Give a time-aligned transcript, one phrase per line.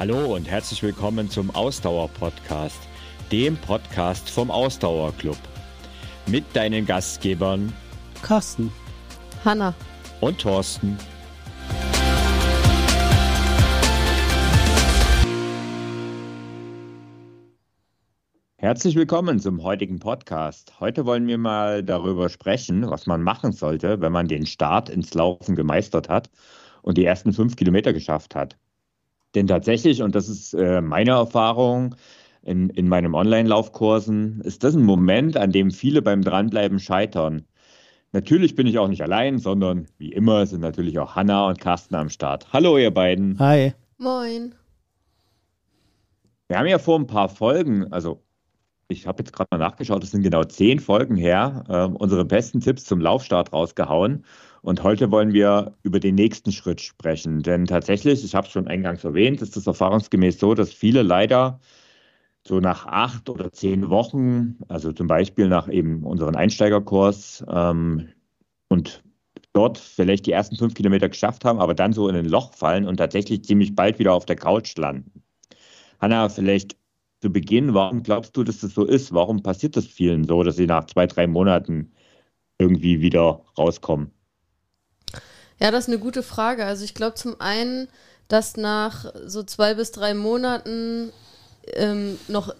[0.00, 2.80] Hallo und herzlich willkommen zum Ausdauer-Podcast,
[3.30, 5.36] dem Podcast vom Ausdauerclub.
[6.26, 7.70] Mit deinen Gastgebern
[8.22, 8.72] Carsten,
[9.44, 9.74] Hanna
[10.22, 10.96] und Thorsten.
[18.56, 20.80] Herzlich willkommen zum heutigen Podcast.
[20.80, 25.12] Heute wollen wir mal darüber sprechen, was man machen sollte, wenn man den Start ins
[25.12, 26.30] Laufen gemeistert hat
[26.80, 28.56] und die ersten fünf Kilometer geschafft hat.
[29.34, 31.94] Denn tatsächlich, und das ist äh, meine Erfahrung
[32.42, 37.44] in, in meinen Online-Laufkursen, ist das ein Moment, an dem viele beim Dranbleiben scheitern.
[38.12, 41.94] Natürlich bin ich auch nicht allein, sondern wie immer sind natürlich auch Hanna und Carsten
[41.94, 42.52] am Start.
[42.52, 43.38] Hallo, ihr beiden.
[43.38, 43.72] Hi.
[43.98, 44.54] Moin.
[46.48, 48.24] Wir haben ja vor ein paar Folgen, also
[48.88, 52.60] ich habe jetzt gerade mal nachgeschaut, es sind genau zehn Folgen her, äh, unsere besten
[52.60, 54.24] Tipps zum Laufstart rausgehauen.
[54.62, 57.42] Und heute wollen wir über den nächsten Schritt sprechen.
[57.42, 61.60] Denn tatsächlich, ich habe es schon eingangs erwähnt, ist es erfahrungsgemäß so, dass viele leider
[62.46, 68.08] so nach acht oder zehn Wochen, also zum Beispiel nach eben unseren Einsteigerkurs ähm,
[68.68, 69.02] und
[69.52, 72.86] dort vielleicht die ersten fünf Kilometer geschafft haben, aber dann so in ein Loch fallen
[72.86, 75.22] und tatsächlich ziemlich bald wieder auf der Couch landen.
[76.00, 76.76] Hanna, vielleicht
[77.20, 79.12] zu Beginn, warum glaubst du, dass das so ist?
[79.12, 81.92] Warum passiert das vielen so, dass sie nach zwei, drei Monaten
[82.58, 84.10] irgendwie wieder rauskommen?
[85.62, 86.64] Ja, das ist eine gute Frage.
[86.64, 87.88] Also ich glaube zum einen,
[88.28, 91.12] dass nach so zwei bis drei Monaten
[91.74, 92.54] ähm, noch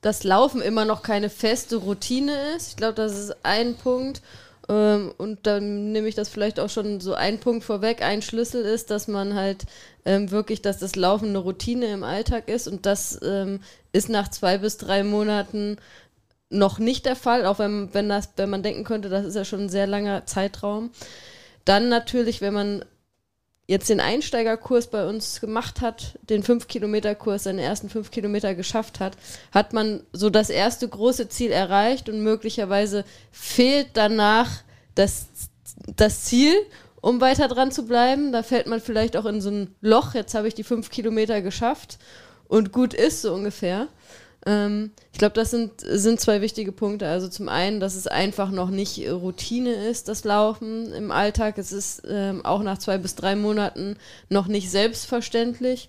[0.00, 2.68] das Laufen immer noch keine feste Routine ist.
[2.68, 4.22] Ich glaube, das ist ein Punkt.
[4.68, 8.02] Ähm, und dann nehme ich das vielleicht auch schon so ein Punkt vorweg.
[8.02, 9.64] Ein Schlüssel ist, dass man halt
[10.04, 12.68] ähm, wirklich, dass das Laufen eine Routine im Alltag ist.
[12.68, 13.60] Und das ähm,
[13.92, 15.78] ist nach zwei bis drei Monaten
[16.50, 19.44] noch nicht der Fall, auch wenn, wenn, das, wenn man denken könnte, das ist ja
[19.44, 20.90] schon ein sehr langer Zeitraum.
[21.68, 22.84] Dann natürlich, wenn man
[23.66, 29.18] jetzt den Einsteigerkurs bei uns gemacht hat, den 5-Kilometer-Kurs, seine ersten 5 Kilometer geschafft hat,
[29.52, 34.48] hat man so das erste große Ziel erreicht und möglicherweise fehlt danach
[34.94, 35.26] das,
[35.94, 36.54] das Ziel,
[37.02, 38.32] um weiter dran zu bleiben.
[38.32, 41.42] Da fällt man vielleicht auch in so ein Loch, jetzt habe ich die 5 Kilometer
[41.42, 41.98] geschafft
[42.46, 43.88] und gut ist so ungefähr.
[44.46, 47.08] Ähm, ich glaube, das sind, sind zwei wichtige Punkte.
[47.08, 51.58] Also zum einen, dass es einfach noch nicht Routine ist, das Laufen im Alltag.
[51.58, 53.96] Es ist ähm, auch nach zwei bis drei Monaten
[54.28, 55.88] noch nicht selbstverständlich.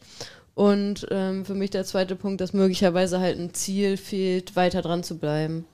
[0.55, 5.03] Und ähm, für mich der zweite Punkt, dass möglicherweise halt ein Ziel fehlt, weiter dran
[5.03, 5.65] zu bleiben.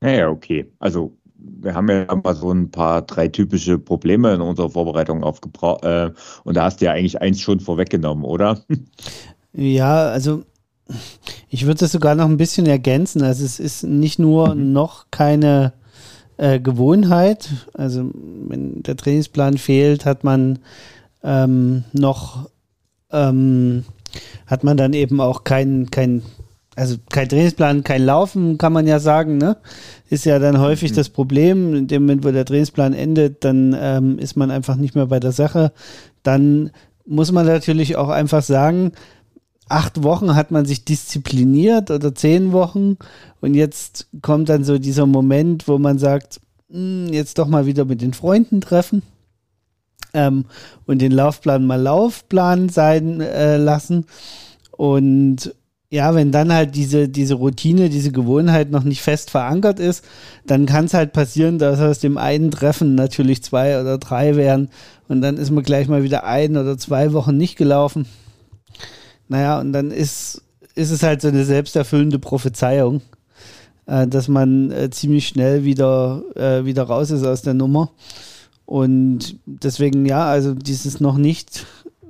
[0.00, 0.70] Naja, okay.
[0.78, 5.84] Also wir haben ja mal so ein paar drei typische Probleme in unserer Vorbereitung aufgebracht.
[5.84, 6.12] Äh,
[6.44, 8.62] und da hast du ja eigentlich eins schon vorweggenommen, oder?
[9.52, 10.44] Ja, also
[11.48, 13.22] ich würde es sogar noch ein bisschen ergänzen.
[13.22, 14.72] Also es ist nicht nur mhm.
[14.72, 15.72] noch keine
[16.36, 17.48] äh, Gewohnheit.
[17.74, 18.10] Also
[18.48, 20.58] wenn der Trainingsplan fehlt, hat man
[21.22, 22.48] ähm, noch
[23.12, 23.84] ähm,
[24.46, 26.22] hat man dann eben auch kein, kein,
[26.76, 29.56] also kein Trainingsplan, kein Laufen, kann man ja sagen, ne?
[30.08, 30.96] Ist ja dann häufig mhm.
[30.96, 31.74] das Problem.
[31.74, 35.20] In dem Moment, wo der Trainingsplan endet, dann ähm, ist man einfach nicht mehr bei
[35.20, 35.72] der Sache.
[36.22, 36.70] Dann
[37.06, 38.92] muss man natürlich auch einfach sagen,
[39.70, 42.96] acht Wochen hat man sich diszipliniert oder zehn Wochen
[43.40, 47.84] und jetzt kommt dann so dieser Moment, wo man sagt, hm, jetzt doch mal wieder
[47.84, 49.02] mit den Freunden treffen
[50.12, 50.44] ähm,
[50.86, 54.06] und den Laufplan mal Laufplan sein äh, lassen
[54.76, 55.54] und
[55.92, 60.04] ja, wenn dann halt diese, diese Routine, diese Gewohnheit noch nicht fest verankert ist,
[60.46, 64.68] dann kann es halt passieren, dass aus dem einen Treffen natürlich zwei oder drei wären
[65.08, 68.06] und dann ist man gleich mal wieder ein oder zwei Wochen nicht gelaufen.
[69.30, 70.42] Naja, und dann ist,
[70.74, 73.00] ist es halt so eine selbsterfüllende Prophezeiung,
[73.86, 77.92] äh, dass man äh, ziemlich schnell wieder, äh, wieder raus ist aus der Nummer.
[78.66, 81.64] Und deswegen, ja, also dieses noch nicht,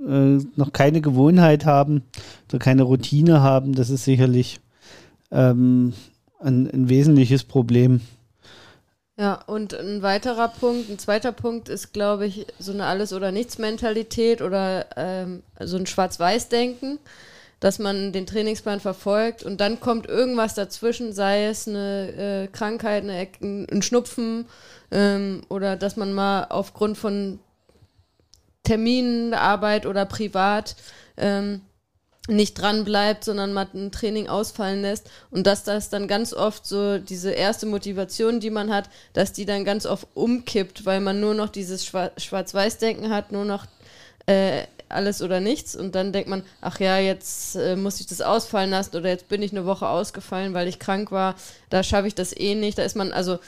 [0.08, 2.04] äh, noch keine Gewohnheit haben
[2.48, 4.60] oder keine Routine haben, das ist sicherlich
[5.30, 5.92] ähm,
[6.38, 8.00] ein, ein wesentliches Problem.
[9.20, 13.32] Ja, und ein weiterer Punkt, ein zweiter Punkt ist, glaube ich, so eine Alles- oder
[13.32, 16.98] Nichts-Mentalität oder ähm, so ein Schwarz-Weiß-Denken,
[17.60, 23.02] dass man den Trainingsplan verfolgt und dann kommt irgendwas dazwischen, sei es eine äh, Krankheit,
[23.02, 24.46] eine, ein Schnupfen
[24.90, 27.40] ähm, oder dass man mal aufgrund von
[28.62, 30.76] Terminen, Arbeit oder privat
[31.18, 31.60] ähm,
[32.28, 35.10] nicht dran bleibt, sondern mal ein Training ausfallen lässt.
[35.30, 39.46] Und dass das dann ganz oft so diese erste Motivation, die man hat, dass die
[39.46, 43.66] dann ganz oft umkippt, weil man nur noch dieses Schwarz-Weiß-Denken hat, nur noch
[44.26, 45.74] äh, alles oder nichts.
[45.74, 49.28] Und dann denkt man, ach ja, jetzt äh, muss ich das ausfallen lassen oder jetzt
[49.28, 51.36] bin ich eine Woche ausgefallen, weil ich krank war,
[51.70, 53.38] da schaffe ich das eh nicht, da ist man, also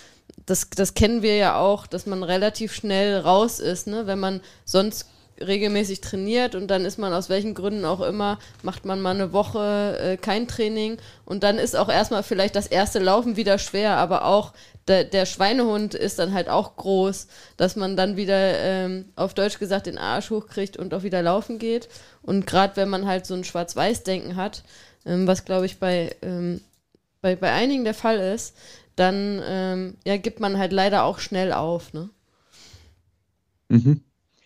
[0.47, 4.07] das, das kennen wir ja auch, dass man relativ schnell raus ist, ne?
[4.07, 5.07] wenn man sonst
[5.47, 9.33] regelmäßig trainiert und dann ist man aus welchen Gründen auch immer, macht man mal eine
[9.33, 13.97] Woche äh, kein Training und dann ist auch erstmal vielleicht das erste Laufen wieder schwer,
[13.97, 14.53] aber auch
[14.89, 19.59] der, der Schweinehund ist dann halt auch groß, dass man dann wieder ähm, auf Deutsch
[19.59, 21.89] gesagt den Arsch hochkriegt und auch wieder laufen geht.
[22.23, 24.65] Und gerade wenn man halt so ein Schwarz-Weiß-Denken hat,
[25.07, 26.61] ähm, was glaube ich bei, ähm,
[27.21, 28.57] bei, bei einigen der Fall ist,
[28.97, 31.93] dann ähm, ja, gibt man halt leider auch schnell auf.
[31.93, 32.11] Ne?
[33.69, 34.03] Mhm.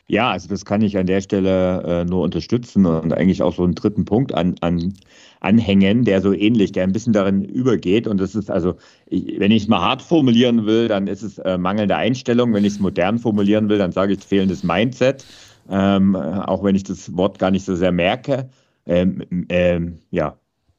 [0.08, 3.64] Ja, also das kann ich an der Stelle äh, nur unterstützen und eigentlich auch so
[3.64, 4.94] einen dritten Punkt an, an,
[5.41, 8.06] anhängen, der so ähnlich, der ein bisschen darin übergeht.
[8.06, 8.76] Und das ist also,
[9.06, 12.55] ich, wenn ich es mal hart formulieren will, dann ist es äh, mangelnde Einstellung.
[12.55, 15.25] Wenn ich es modern formulieren will, dann sage ich fehlendes Mindset,
[15.69, 18.49] ähm, auch wenn ich das Wort gar nicht so sehr merke.
[18.87, 20.37] Ähm, ähm, ja,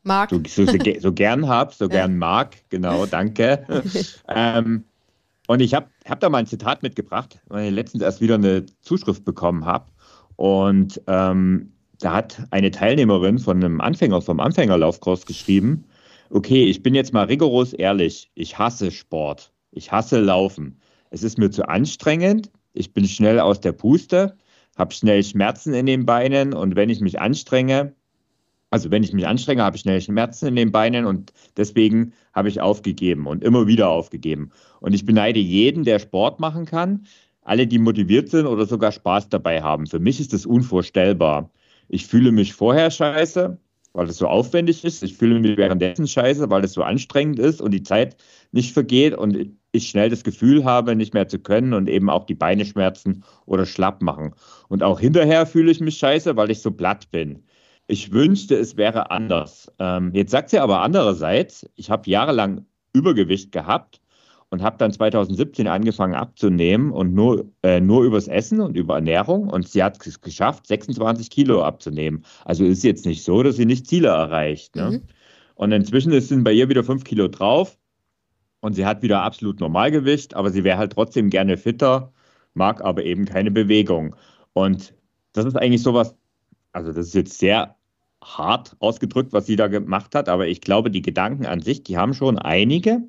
[0.07, 0.29] Mag.
[0.29, 0.65] So, so,
[0.99, 3.65] so gern habe, so gern mag, genau, danke.
[4.33, 4.85] ähm,
[5.47, 8.65] und ich habe hab da mal ein Zitat mitgebracht, weil ich letztens erst wieder eine
[8.81, 9.91] Zuschrift bekommen habe.
[10.35, 15.85] Und ähm, da hat eine Teilnehmerin von einem Anfänger, vom Anfängerlaufkurs geschrieben,
[16.29, 20.79] okay, ich bin jetzt mal rigoros ehrlich, ich hasse Sport, ich hasse Laufen.
[21.09, 24.37] Es ist mir zu anstrengend, ich bin schnell aus der Puste,
[24.77, 27.95] habe schnell Schmerzen in den Beinen und wenn ich mich anstrenge,
[28.69, 32.49] also wenn ich mich anstrenge, habe ich schnell Schmerzen in den Beinen und deswegen habe
[32.49, 34.51] ich aufgegeben und immer wieder aufgegeben.
[34.81, 37.05] Und ich beneide jeden, der Sport machen kann,
[37.41, 39.87] alle, die motiviert sind oder sogar Spaß dabei haben.
[39.87, 41.49] Für mich ist das unvorstellbar.
[41.87, 43.57] Ich fühle mich vorher scheiße,
[43.93, 45.01] weil es so aufwendig ist.
[45.01, 48.17] Ich fühle mich währenddessen scheiße, weil es so anstrengend ist und die Zeit
[48.51, 52.25] nicht vergeht und ich schnell das Gefühl habe, nicht mehr zu können und eben auch
[52.25, 54.33] die Beine schmerzen oder schlapp machen.
[54.67, 57.43] Und auch hinterher fühle ich mich scheiße, weil ich so platt bin.
[57.87, 59.71] Ich wünschte, es wäre anders.
[59.79, 64.01] Ähm, jetzt sagt sie aber andererseits, ich habe jahrelang Übergewicht gehabt
[64.49, 69.49] und habe dann 2017 angefangen abzunehmen und nur, äh, nur übers Essen und über Ernährung.
[69.49, 72.23] Und sie hat es geschafft, 26 Kilo abzunehmen.
[72.43, 74.75] Also ist jetzt nicht so, dass sie nicht Ziele erreicht.
[74.75, 74.91] Ne?
[74.91, 75.01] Mhm.
[75.55, 77.77] Und inzwischen sind bei ihr wieder 5 Kilo drauf
[78.59, 82.11] und sie hat wieder absolut Normalgewicht, aber sie wäre halt trotzdem gerne fitter,
[82.53, 84.15] mag aber eben keine Bewegung.
[84.53, 84.93] Und
[85.33, 86.15] das ist eigentlich sowas,
[86.73, 87.76] also das ist jetzt sehr
[88.23, 91.97] hart ausgedrückt, was sie da gemacht hat, aber ich glaube, die Gedanken an sich, die
[91.97, 93.01] haben schon einige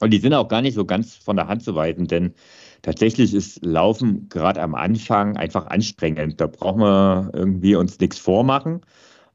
[0.00, 2.34] und die sind auch gar nicht so ganz von der Hand zu weisen, denn
[2.82, 6.40] tatsächlich ist Laufen gerade am Anfang einfach anstrengend.
[6.40, 8.80] Da brauchen wir irgendwie uns nichts vormachen.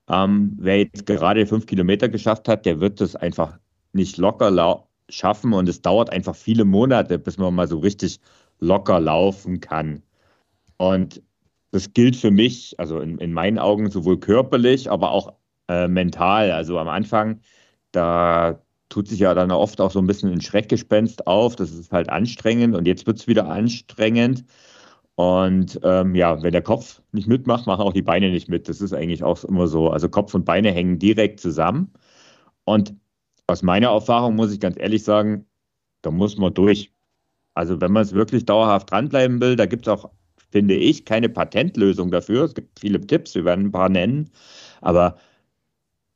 [0.10, 3.58] Ähm, wer jetzt gerade fünf Kilometer geschafft hat, der wird das einfach
[3.94, 8.20] nicht locker schaffen und es dauert einfach viele Monate, bis man mal so richtig
[8.60, 10.04] locker laufen kann.
[10.78, 11.22] Und
[11.72, 15.34] das gilt für mich, also in, in meinen Augen sowohl körperlich, aber auch
[15.68, 16.52] äh, mental.
[16.52, 17.42] Also am Anfang,
[17.92, 21.56] da tut sich ja dann oft auch so ein bisschen ein Schreckgespenst auf.
[21.56, 24.46] Das ist halt anstrengend und jetzt wird es wieder anstrengend.
[25.16, 28.70] Und ähm, ja, wenn der Kopf nicht mitmacht, machen auch die Beine nicht mit.
[28.70, 29.90] Das ist eigentlich auch immer so.
[29.90, 31.92] Also Kopf und Beine hängen direkt zusammen.
[32.66, 32.96] Und
[33.48, 35.46] aus meiner Erfahrung muss ich ganz ehrlich sagen,
[36.02, 36.94] da muss man durch.
[37.56, 40.12] Also wenn man es wirklich dauerhaft dranbleiben will, da gibt es auch
[40.52, 42.44] finde ich, keine Patentlösung dafür.
[42.46, 44.30] Es gibt viele Tipps, wir werden ein paar nennen,
[44.82, 45.18] aber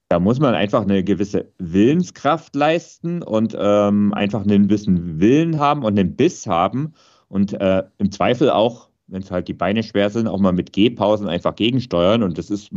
[0.10, 5.84] da muss man einfach eine gewisse Willenskraft leisten und ähm, einfach einen gewissen Willen haben
[5.84, 6.94] und einen Biss haben
[7.30, 10.74] und äh, im Zweifel auch, wenn es halt die Beine schwer sind, auch mal mit
[10.74, 12.72] Gehpausen einfach gegensteuern und das ist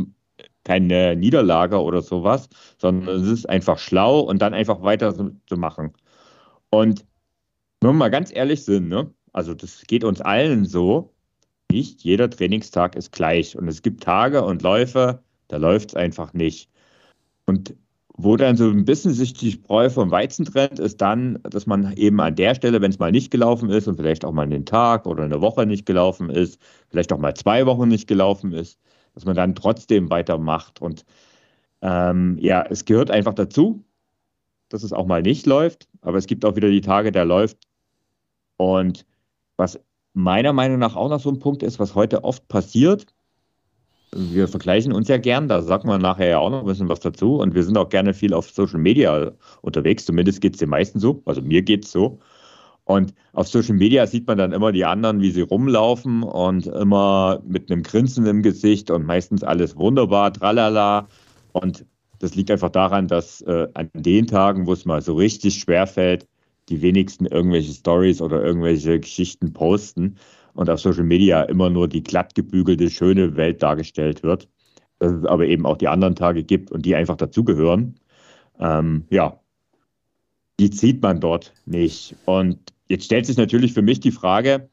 [0.63, 5.93] keine Niederlage oder sowas, sondern es ist einfach schlau und dann einfach weiter zu machen.
[6.69, 7.05] Und
[7.81, 9.11] wenn wir mal ganz ehrlich sind, ne?
[9.33, 11.14] also das geht uns allen so,
[11.75, 13.57] nicht jeder Trainingstag ist gleich.
[13.57, 16.69] Und es gibt Tage und Läufe, da läuft es einfach nicht.
[17.45, 17.75] Und
[18.17, 21.91] wo dann so ein bisschen sich die Spreu vom Weizen trennt, ist dann, dass man
[21.97, 24.65] eben an der Stelle, wenn es mal nicht gelaufen ist und vielleicht auch mal einen
[24.65, 28.79] Tag oder eine Woche nicht gelaufen ist, vielleicht auch mal zwei Wochen nicht gelaufen ist,
[29.13, 30.81] dass man dann trotzdem weitermacht.
[30.81, 31.03] Und
[31.81, 33.83] ähm, ja, es gehört einfach dazu,
[34.69, 37.57] dass es auch mal nicht läuft, aber es gibt auch wieder die Tage, der läuft.
[38.55, 39.05] Und
[39.57, 39.79] was
[40.15, 43.05] meiner Meinung nach auch noch so ein Punkt ist, was heute oft passiert.
[44.15, 47.01] Wir vergleichen uns ja gern, da sagt man nachher ja auch noch ein bisschen was
[47.01, 47.35] dazu.
[47.35, 50.99] Und wir sind auch gerne viel auf Social Media unterwegs, zumindest geht es den meisten
[50.99, 52.19] so, also mir geht es so.
[52.85, 57.41] Und auf Social Media sieht man dann immer die anderen, wie sie rumlaufen und immer
[57.45, 61.07] mit einem Grinsen im Gesicht und meistens alles wunderbar, tralala.
[61.51, 61.85] Und
[62.19, 65.87] das liegt einfach daran, dass äh, an den Tagen, wo es mal so richtig schwer
[65.87, 66.27] fällt,
[66.69, 70.17] die wenigsten irgendwelche Stories oder irgendwelche Geschichten posten
[70.53, 74.49] und auf Social Media immer nur die glatt gebügelte, schöne Welt dargestellt wird.
[74.99, 77.95] Dass es aber eben auch die anderen Tage gibt und die einfach dazugehören.
[78.59, 79.39] Ähm, ja,
[80.59, 82.15] die zieht man dort nicht.
[82.25, 84.69] Und jetzt stellt sich natürlich für mich die Frage,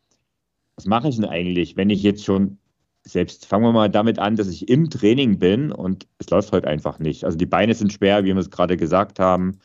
[0.77, 2.59] was mache ich denn eigentlich, wenn ich jetzt schon
[3.05, 6.69] selbst fangen wir mal damit an, dass ich im Training bin und es läuft heute
[6.69, 7.25] einfach nicht.
[7.25, 9.59] Also die Beine sind schwer, wie wir es gerade gesagt haben.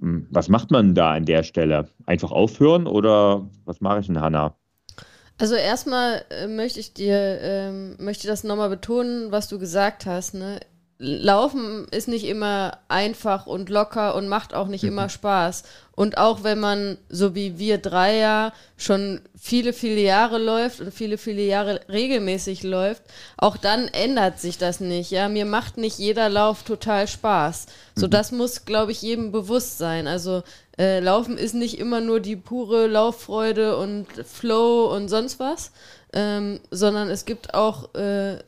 [0.00, 1.88] Hm, was macht man da an der Stelle?
[2.04, 4.54] Einfach aufhören oder was mache ich denn, Hanna?
[5.38, 10.34] Also erstmal äh, möchte ich dir, ähm, möchte das nochmal betonen, was du gesagt hast.
[10.34, 10.60] Ne?
[10.98, 15.64] Laufen ist nicht immer einfach und locker und macht auch nicht immer Spaß.
[15.94, 20.94] Und auch wenn man, so wie wir drei ja, schon viele, viele Jahre läuft und
[20.94, 23.02] viele, viele Jahre regelmäßig läuft,
[23.36, 25.10] auch dann ändert sich das nicht.
[25.10, 27.66] Ja, mir macht nicht jeder Lauf total Spaß.
[27.94, 28.10] So, mhm.
[28.10, 30.06] das muss, glaube ich, jedem bewusst sein.
[30.06, 30.44] Also,
[30.78, 35.72] äh, Laufen ist nicht immer nur die pure Lauffreude und Flow und sonst was,
[36.14, 38.38] ähm, sondern es gibt auch äh,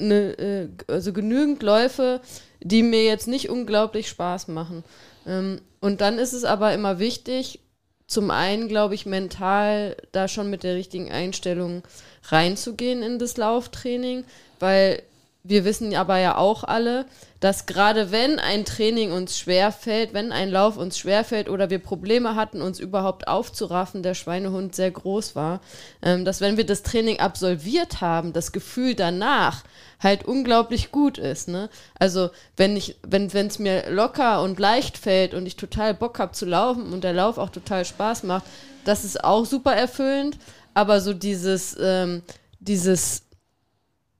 [0.00, 2.20] ne, äh, also genügend Läufe,
[2.60, 4.84] die mir jetzt nicht unglaublich Spaß machen.
[5.26, 7.60] Ähm, und dann ist es aber immer wichtig,
[8.06, 11.84] zum einen, glaube ich, mental da schon mit der richtigen Einstellung
[12.24, 14.24] reinzugehen in das Lauftraining,
[14.58, 15.02] weil
[15.42, 17.06] wir wissen aber ja auch alle,
[17.40, 22.34] dass gerade wenn ein Training uns schwerfällt, wenn ein Lauf uns schwerfällt oder wir Probleme
[22.34, 25.60] hatten, uns überhaupt aufzuraffen, der Schweinehund sehr groß war,
[26.02, 29.64] ähm, dass wenn wir das Training absolviert haben, das Gefühl danach
[29.98, 31.48] halt unglaublich gut ist.
[31.48, 31.70] Ne?
[31.98, 36.32] Also wenn ich, wenn es mir locker und leicht fällt und ich total Bock habe
[36.32, 38.44] zu laufen und der Lauf auch total Spaß macht,
[38.84, 40.38] das ist auch super erfüllend.
[40.74, 42.22] Aber so dieses, ähm,
[42.60, 43.22] dieses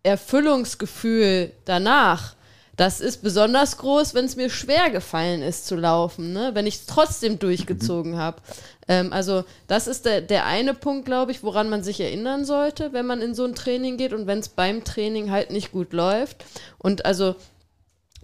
[0.03, 2.35] Erfüllungsgefühl danach,
[2.77, 6.53] das ist besonders groß, wenn es mir schwer gefallen ist zu laufen, ne?
[6.55, 8.41] wenn ich es trotzdem durchgezogen habe.
[8.89, 12.95] Ähm, also das ist der, der eine Punkt, glaube ich, woran man sich erinnern sollte,
[12.95, 15.93] wenn man in so ein Training geht und wenn es beim Training halt nicht gut
[15.93, 16.45] läuft.
[16.79, 17.37] Und also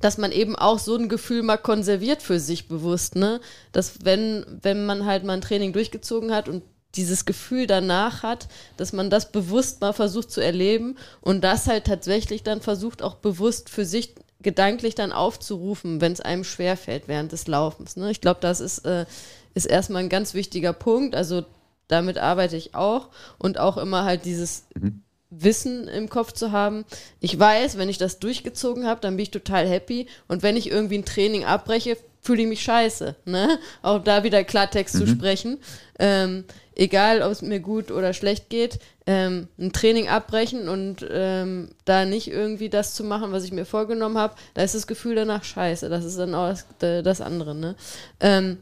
[0.01, 3.41] dass man eben auch so ein Gefühl mal konserviert für sich bewusst, ne?
[3.73, 6.63] Dass wenn, wenn man halt mal ein Training durchgezogen hat und
[6.97, 11.85] dieses Gefühl danach hat, dass man das bewusst mal versucht zu erleben und das halt
[11.85, 17.33] tatsächlich dann versucht auch bewusst für sich gedanklich dann aufzurufen, wenn es einem schwerfällt während
[17.33, 17.97] des Laufens.
[17.97, 18.11] Ne?
[18.11, 19.07] Ich glaube, das ist, äh,
[19.55, 21.15] ist erstmal ein ganz wichtiger Punkt.
[21.15, 21.45] Also
[21.89, 25.03] damit arbeite ich auch und auch immer halt dieses mhm.
[25.31, 26.85] Wissen im Kopf zu haben.
[27.21, 30.71] Ich weiß, wenn ich das durchgezogen habe, dann bin ich total happy und wenn ich
[30.71, 33.17] irgendwie ein Training abbreche, fühle ich mich scheiße.
[33.25, 33.59] Ne?
[33.83, 34.99] Auch da wieder Klartext mhm.
[34.99, 35.59] zu sprechen.
[35.99, 36.45] Ähm,
[36.77, 42.05] egal, ob es mir gut oder schlecht geht, ähm, ein Training abbrechen und ähm, da
[42.05, 45.43] nicht irgendwie das zu machen, was ich mir vorgenommen habe, da ist das Gefühl danach
[45.43, 45.89] scheiße.
[45.89, 47.55] Das ist dann auch das, das andere.
[47.55, 47.75] Ne?
[48.21, 48.59] Ähm,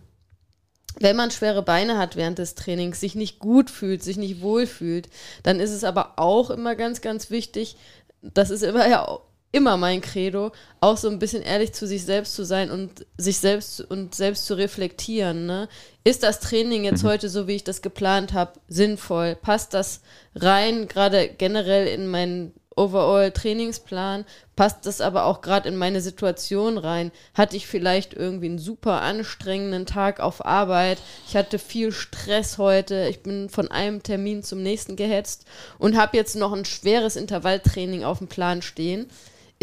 [1.00, 4.66] wenn man schwere Beine hat während des Trainings, sich nicht gut fühlt, sich nicht wohl
[4.66, 5.08] fühlt,
[5.42, 7.76] dann ist es aber auch immer ganz, ganz wichtig,
[8.22, 9.18] das ist immer ja
[9.54, 13.38] immer mein Credo, auch so ein bisschen ehrlich zu sich selbst zu sein und sich
[13.38, 15.46] selbst und selbst zu reflektieren.
[15.46, 15.68] Ne?
[16.02, 17.08] Ist das Training jetzt mhm.
[17.08, 19.36] heute so, wie ich das geplant habe, sinnvoll?
[19.36, 20.00] Passt das
[20.34, 24.24] rein, gerade generell in meinen Overall-Trainingsplan,
[24.56, 27.12] passt das aber auch gerade in meine Situation rein.
[27.32, 33.06] Hatte ich vielleicht irgendwie einen super anstrengenden Tag auf Arbeit, ich hatte viel Stress heute,
[33.08, 35.44] ich bin von einem Termin zum nächsten gehetzt
[35.78, 39.06] und habe jetzt noch ein schweres Intervalltraining auf dem Plan stehen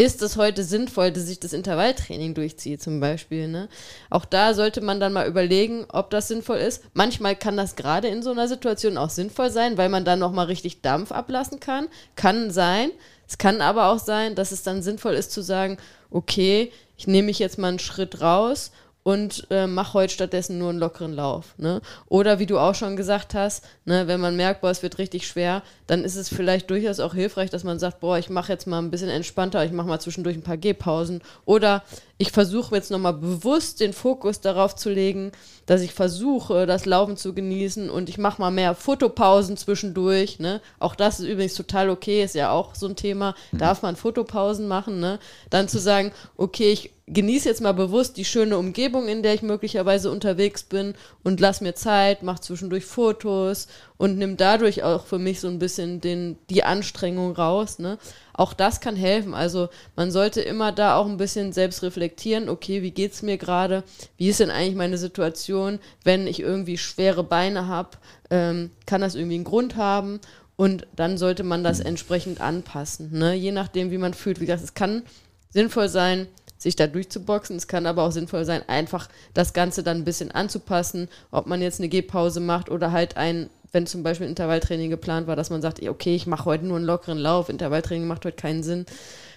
[0.01, 3.48] ist es heute sinnvoll, dass ich das Intervalltraining durchziehe zum Beispiel.
[3.48, 3.70] Ne?
[4.10, 6.84] Auch da sollte man dann mal überlegen, ob das sinnvoll ist.
[6.96, 10.48] Manchmal kann das gerade in so einer Situation auch sinnvoll sein, weil man dann nochmal
[10.48, 11.88] richtig Dampf ablassen kann.
[12.15, 12.89] Kann sein.
[13.27, 15.77] Es kann aber auch sein, dass es dann sinnvoll ist zu sagen,
[16.10, 18.72] okay, ich nehme mich jetzt mal einen Schritt raus
[19.03, 21.55] und äh, mach heute stattdessen nur einen lockeren Lauf.
[21.58, 21.81] Ne?
[22.08, 25.27] Oder wie du auch schon gesagt hast, ne, wenn man merkt, boah, es wird richtig
[25.27, 28.67] schwer, dann ist es vielleicht durchaus auch hilfreich, dass man sagt, boah, ich mache jetzt
[28.67, 31.22] mal ein bisschen entspannter, ich mache mal zwischendurch ein paar Gehpausen.
[31.46, 31.84] Oder
[32.22, 35.32] ich versuche jetzt nochmal bewusst den Fokus darauf zu legen,
[35.66, 40.38] dass ich versuche, das Laufen zu genießen und ich mache mal mehr Fotopausen zwischendurch.
[40.38, 40.62] Ne?
[40.78, 43.34] Auch das ist übrigens total okay, ist ja auch so ein Thema.
[43.51, 45.00] Darf man Fotopausen machen?
[45.00, 45.18] Ne?
[45.50, 49.42] Dann zu sagen, okay, ich genieße jetzt mal bewusst die schöne Umgebung, in der ich
[49.42, 53.68] möglicherweise unterwegs bin und lass mir Zeit, mach zwischendurch Fotos
[54.01, 57.77] und nimm dadurch auch für mich so ein bisschen den, die Anstrengung raus.
[57.77, 58.00] Ne?
[58.34, 59.36] Auch das kann helfen.
[59.36, 63.38] Also man sollte immer da auch ein bisschen selbst reflektieren, okay, wie geht es mir
[63.38, 63.84] gerade?
[64.17, 67.89] Wie ist denn eigentlich meine Situation, wenn ich irgendwie schwere Beine habe?
[68.31, 70.20] Ähm, kann das irgendwie einen Grund haben?
[70.55, 73.12] Und dann sollte man das entsprechend anpassen.
[73.12, 73.36] Ne?
[73.36, 74.39] Je nachdem, wie man fühlt.
[74.39, 75.03] Wie gesagt, es kann
[75.51, 76.25] sinnvoll sein,
[76.58, 77.55] sich da durchzuboxen.
[77.55, 81.62] Es kann aber auch sinnvoll sein, einfach das Ganze dann ein bisschen anzupassen, ob man
[81.62, 85.62] jetzt eine Gehpause macht oder halt ein wenn zum Beispiel Intervalltraining geplant war, dass man
[85.62, 88.86] sagt, okay, ich mache heute nur einen lockeren Lauf, Intervalltraining macht heute keinen Sinn.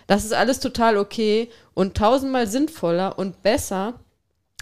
[0.07, 3.95] Das ist alles total okay und tausendmal sinnvoller und besser,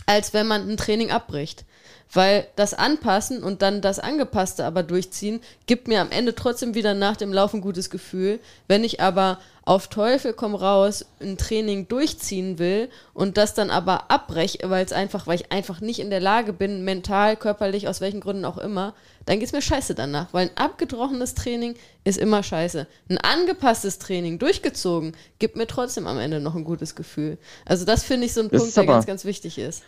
[0.06, 1.64] als wenn man ein Training abbricht.
[2.12, 6.94] Weil das Anpassen und dann das Angepasste aber durchziehen, gibt mir am Ende trotzdem wieder
[6.94, 8.38] nach dem Laufen ein gutes Gefühl.
[8.68, 14.10] Wenn ich aber auf Teufel komm raus ein Training durchziehen will und das dann aber
[14.10, 18.00] abbreche, weil es einfach, weil ich einfach nicht in der Lage bin, mental, körperlich, aus
[18.00, 20.32] welchen Gründen auch immer, dann geht es mir scheiße danach.
[20.32, 22.88] Weil ein abgebrochenes Training ist immer scheiße.
[23.08, 27.38] Ein angepasstes Training, durchgezogen, gibt mir trotzdem am Ende noch ein gutes Gefühl.
[27.64, 29.84] Also das finde ich so ein das Punkt, der ganz, ganz wichtig ist.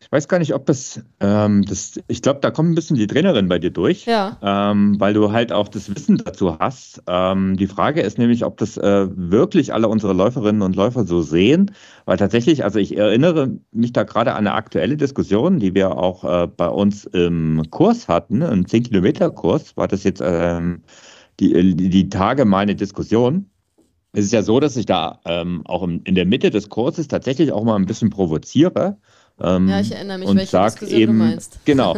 [0.00, 3.06] Ich weiß gar nicht, ob es, ähm, das, ich glaube, da kommt ein bisschen die
[3.06, 4.38] Trainerin bei dir durch, ja.
[4.42, 7.02] ähm, weil du halt auch das Wissen dazu hast.
[7.06, 11.22] Ähm, die Frage ist nämlich, ob das äh, wirklich alle unsere Läuferinnen und Läufer so
[11.22, 11.70] sehen,
[12.04, 16.24] weil tatsächlich, also ich erinnere mich da gerade an eine aktuelle Diskussion, die wir auch
[16.24, 20.82] äh, bei uns im Kurs hatten, ein 10-Kilometer-Kurs, war das jetzt ähm,
[21.40, 23.48] die, die Tage meine Diskussion.
[24.12, 27.50] Es ist ja so, dass ich da ähm, auch in der Mitte des Kurses tatsächlich
[27.52, 28.98] auch mal ein bisschen provoziere
[29.40, 31.58] ähm, ja, ich erinnere mich, und welche sag Diskussion eben, du meinst.
[31.64, 31.96] Genau.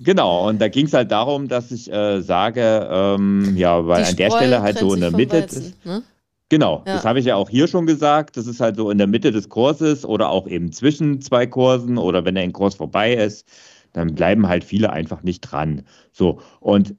[0.00, 4.10] Genau, und da ging es halt darum, dass ich äh, sage, ähm, ja, weil Die
[4.10, 5.42] an der Stelle halt so in der Mitte.
[5.42, 6.04] Weizen, ne?
[6.48, 6.94] Genau, ja.
[6.94, 8.36] das habe ich ja auch hier schon gesagt.
[8.36, 11.98] Das ist halt so in der Mitte des Kurses oder auch eben zwischen zwei Kursen
[11.98, 13.46] oder wenn der Kurs vorbei ist,
[13.92, 15.82] dann bleiben halt viele einfach nicht dran.
[16.12, 16.94] So, und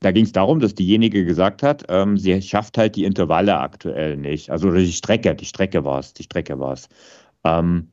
[0.00, 4.16] da ging es darum, dass diejenige gesagt hat, ähm, sie schafft halt die Intervalle aktuell
[4.16, 4.50] nicht.
[4.50, 6.88] Also die Strecke, die Strecke war es, die Strecke war es.
[7.44, 7.88] Ähm,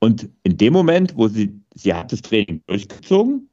[0.00, 3.48] und in dem Moment, wo sie, sie hat das Training durchgezogen,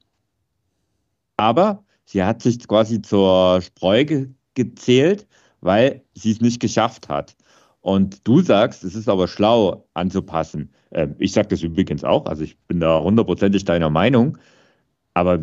[1.38, 5.27] aber sie hat sich quasi zur Spreu ge gezählt,
[5.62, 7.35] weil sie es nicht geschafft hat.
[7.81, 10.71] Und du sagst, es ist aber schlau anzupassen.
[10.91, 14.38] Ähm, ich sage das übrigens auch, also ich bin da hundertprozentig deiner Meinung.
[15.15, 15.39] Aber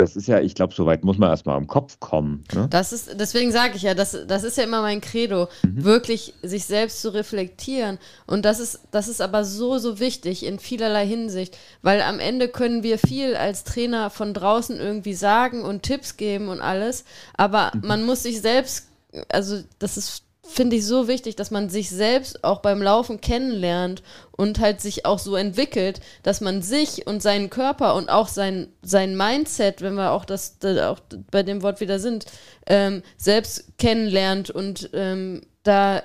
[0.00, 2.44] das ist ja, ich glaube, so weit muss man erstmal im Kopf kommen.
[2.54, 2.68] Ne?
[2.70, 5.84] Das ist, deswegen sage ich ja, das, das ist ja immer mein Credo, mhm.
[5.84, 7.98] wirklich sich selbst zu reflektieren.
[8.26, 12.48] Und das ist, das ist aber so, so wichtig in vielerlei Hinsicht, weil am Ende
[12.48, 17.04] können wir viel als Trainer von draußen irgendwie sagen und Tipps geben und alles,
[17.36, 17.86] aber mhm.
[17.86, 18.88] man muss sich selbst,
[19.28, 24.02] also das ist finde ich so wichtig, dass man sich selbst auch beim Laufen kennenlernt
[24.32, 28.68] und halt sich auch so entwickelt, dass man sich und seinen Körper und auch sein,
[28.82, 32.26] sein Mindset, wenn wir auch das, das auch bei dem Wort wieder sind,
[32.66, 36.02] ähm, selbst kennenlernt und ähm, da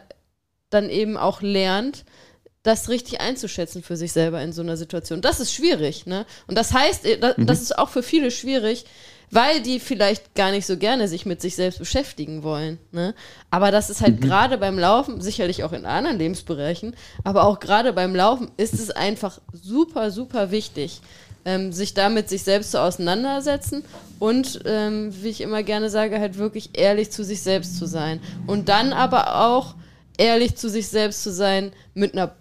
[0.70, 2.06] dann eben auch lernt,
[2.64, 5.22] das richtig einzuschätzen für sich selber in so einer Situation.
[5.22, 6.26] Das ist schwierig, ne?
[6.48, 7.46] Und das heißt, äh, das, mhm.
[7.46, 8.86] das ist auch für viele schwierig,
[9.36, 12.80] weil die vielleicht gar nicht so gerne sich mit sich selbst beschäftigen wollen.
[12.94, 13.14] Ne?
[13.52, 14.28] Aber das ist halt mhm.
[14.28, 16.96] gerade beim Laufen, sicherlich auch in anderen Lebensbereichen,
[17.26, 21.02] aber auch gerade beim Laufen ist es einfach super, super wichtig,
[21.44, 23.84] ähm, sich damit sich selbst zu auseinandersetzen
[24.20, 28.22] und, ähm, wie ich immer gerne sage, halt wirklich ehrlich zu sich selbst zu sein.
[28.48, 29.76] Und dann aber auch
[30.18, 32.34] ehrlich zu sich selbst zu sein mit einer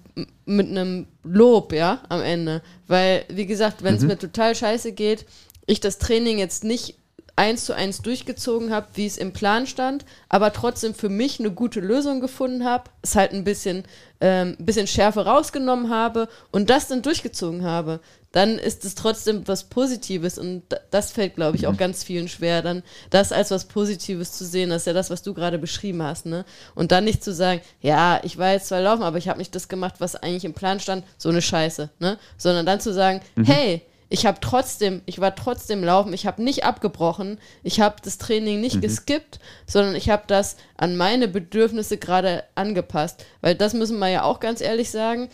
[0.47, 2.63] mit einem Lob, ja, am Ende.
[2.87, 4.09] Weil, wie gesagt, wenn es mhm.
[4.09, 5.27] mir total scheiße geht,
[5.67, 6.99] ich das Training jetzt nicht
[7.37, 11.51] eins zu eins durchgezogen habe, wie es im Plan stand, aber trotzdem für mich eine
[11.51, 13.85] gute Lösung gefunden habe, es halt ein bisschen,
[14.21, 17.99] ähm, bisschen Schärfe rausgenommen habe und das dann durchgezogen habe,
[18.31, 21.79] dann ist es trotzdem was Positives und das fällt, glaube ich, auch mhm.
[21.79, 25.23] ganz vielen schwer, dann das als was Positives zu sehen, das ist ja das, was
[25.23, 26.45] du gerade beschrieben hast, ne?
[26.75, 29.55] Und dann nicht zu sagen, ja, ich war jetzt zwar laufen, aber ich habe nicht
[29.55, 32.19] das gemacht, was eigentlich im Plan stand, so eine Scheiße, ne?
[32.37, 33.45] Sondern dann zu sagen, mhm.
[33.45, 33.83] hey,
[34.15, 38.61] ich habe trotzdem, ich war trotzdem laufen, ich habe nicht abgebrochen, ich habe das Training
[38.61, 38.83] nicht mhm.
[38.83, 43.27] geskippt, sondern ich habe das an meine Bedürfnisse gerade angepasst.
[43.41, 45.29] Weil das müssen wir ja auch ganz ehrlich sagen,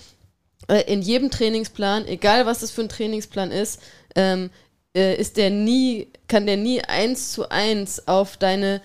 [0.69, 3.83] äh, in jedem Trainingsplan, egal was es für ein Trainingsplan ist,
[4.17, 4.49] ähm,
[4.97, 8.81] äh, ist der nie, kann der nie eins zu eins auf deine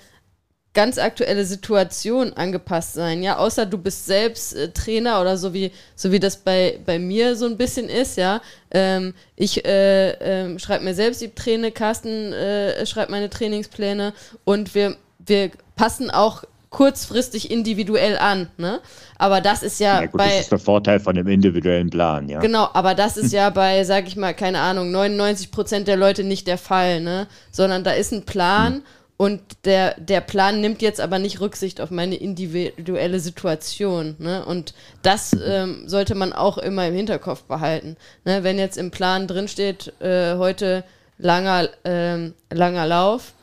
[0.75, 5.71] ganz aktuelle Situation angepasst sein, ja, außer du bist selbst äh, Trainer oder so wie,
[5.95, 8.41] so wie das bei, bei mir so ein bisschen ist, ja.
[8.69, 14.75] Ähm, ich äh, äh, schreibe mir selbst die Pläne, Carsten äh, schreibt meine Trainingspläne und
[14.75, 18.81] wir, wir passen auch kurzfristig individuell an, ne?
[19.17, 20.27] Aber das ist ja, ja gut, bei.
[20.27, 22.41] Das ist der Vorteil von dem individuellen Plan, ja.
[22.41, 26.25] Genau, aber das ist ja bei, sag ich mal, keine Ahnung, 99 Prozent der Leute
[26.25, 27.27] nicht der Fall, ne?
[27.49, 28.83] Sondern da ist ein Plan hm
[29.17, 34.15] und der, der Plan nimmt jetzt aber nicht Rücksicht auf meine individuelle Situation.
[34.19, 34.45] Ne?
[34.45, 34.73] Und
[35.03, 37.95] das ähm, sollte man auch immer im Hinterkopf behalten.
[38.25, 38.43] Ne?
[38.43, 40.83] Wenn jetzt im Plan drinsteht, äh, heute
[41.17, 43.33] langer, ähm, langer Lauf,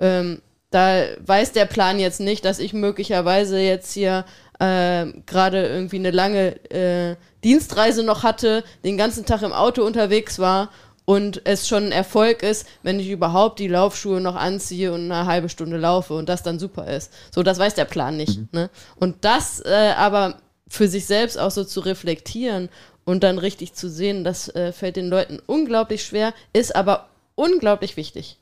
[0.00, 4.26] ähm, da weiß der Plan jetzt nicht, dass ich möglicherweise jetzt hier
[4.58, 10.38] äh, gerade irgendwie eine lange äh, Dienstreise noch hatte, den ganzen Tag im Auto unterwegs
[10.38, 10.70] war
[11.04, 15.26] und es schon ein Erfolg ist, wenn ich überhaupt die Laufschuhe noch anziehe und eine
[15.26, 17.12] halbe Stunde laufe und das dann super ist.
[17.34, 18.38] So, das weiß der Plan nicht.
[18.38, 18.48] Mhm.
[18.52, 18.70] Ne?
[18.96, 20.36] Und das äh, aber
[20.68, 22.68] für sich selbst auch so zu reflektieren
[23.04, 24.24] und dann richtig zu sehen.
[24.24, 28.38] Das äh, fällt den Leuten unglaublich schwer, ist aber unglaublich wichtig.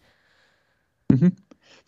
[1.11, 1.37] Mhm.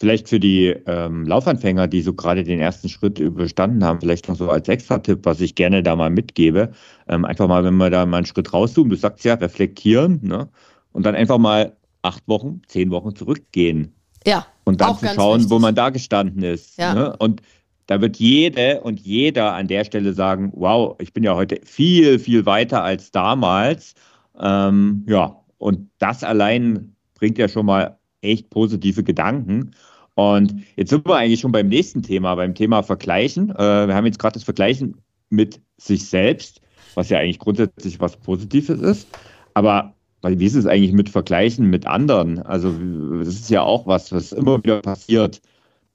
[0.02, 4.34] Vielleicht für die ähm, Laufanfänger, die so gerade den ersten Schritt überstanden haben, vielleicht noch
[4.34, 6.72] so als Extra-Tipp, was ich gerne da mal mitgebe.
[7.06, 10.48] Ähm, einfach mal, wenn wir da mal einen Schritt rauszoomen, du sagst ja, reflektieren, ne?
[10.90, 13.94] Und dann einfach mal acht Wochen, zehn Wochen zurückgehen.
[14.26, 14.44] Ja.
[14.64, 15.52] Und dann zu schauen, wichtig.
[15.52, 16.76] wo man da gestanden ist.
[16.78, 16.94] Ja.
[16.94, 17.16] Ne?
[17.18, 17.40] Und
[17.86, 22.18] da wird jede und jeder an der Stelle sagen, wow, ich bin ja heute viel,
[22.18, 23.94] viel weiter als damals.
[24.36, 29.76] Ähm, ja, und das allein bringt ja schon mal echt positive Gedanken.
[30.14, 33.50] Und jetzt sind wir eigentlich schon beim nächsten Thema, beim Thema Vergleichen.
[33.50, 34.96] Äh, wir haben jetzt gerade das Vergleichen
[35.30, 36.60] mit sich selbst,
[36.94, 39.08] was ja eigentlich grundsätzlich was Positives ist.
[39.54, 42.40] Aber wie ist es eigentlich mit Vergleichen mit anderen?
[42.40, 42.72] Also
[43.18, 45.40] das ist ja auch was, was immer wieder passiert,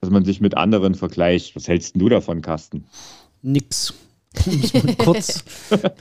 [0.02, 1.56] dass man sich mit anderen vergleicht.
[1.56, 2.86] Was hältst du davon, Carsten?
[3.42, 3.94] Nix.
[4.74, 5.44] Um kurz,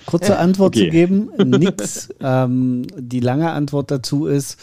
[0.04, 0.86] kurze Antwort okay.
[0.86, 2.10] zu geben, nix.
[2.20, 4.60] Ähm, die lange Antwort dazu ist,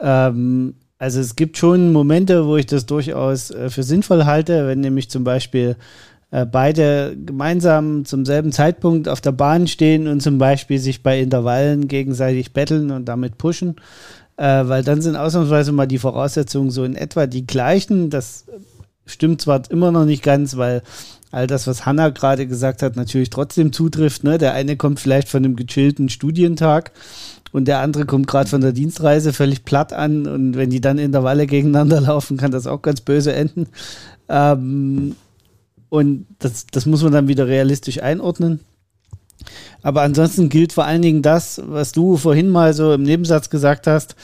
[0.00, 4.78] ähm, also es gibt schon Momente, wo ich das durchaus äh, für sinnvoll halte, wenn
[4.78, 5.74] nämlich zum Beispiel
[6.30, 11.18] äh, beide gemeinsam zum selben Zeitpunkt auf der Bahn stehen und zum Beispiel sich bei
[11.18, 13.74] Intervallen gegenseitig betteln und damit pushen,
[14.36, 18.08] äh, weil dann sind ausnahmsweise mal die Voraussetzungen so in etwa die gleichen.
[18.08, 18.44] Das
[19.04, 20.82] stimmt zwar immer noch nicht ganz, weil
[21.32, 24.22] all das, was Hanna gerade gesagt hat, natürlich trotzdem zutrifft.
[24.22, 24.38] Ne?
[24.38, 26.92] Der eine kommt vielleicht von einem gechillten Studientag
[27.52, 30.98] und der andere kommt gerade von der Dienstreise völlig platt an und wenn die dann
[30.98, 33.68] Intervalle gegeneinander laufen, kann das auch ganz böse enden.
[34.28, 35.14] Ähm,
[35.90, 38.60] und das, das muss man dann wieder realistisch einordnen.
[39.82, 43.86] Aber ansonsten gilt vor allen Dingen das, was du vorhin mal so im Nebensatz gesagt
[43.86, 44.16] hast,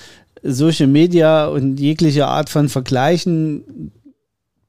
[0.43, 3.93] Social Media und jegliche Art von Vergleichen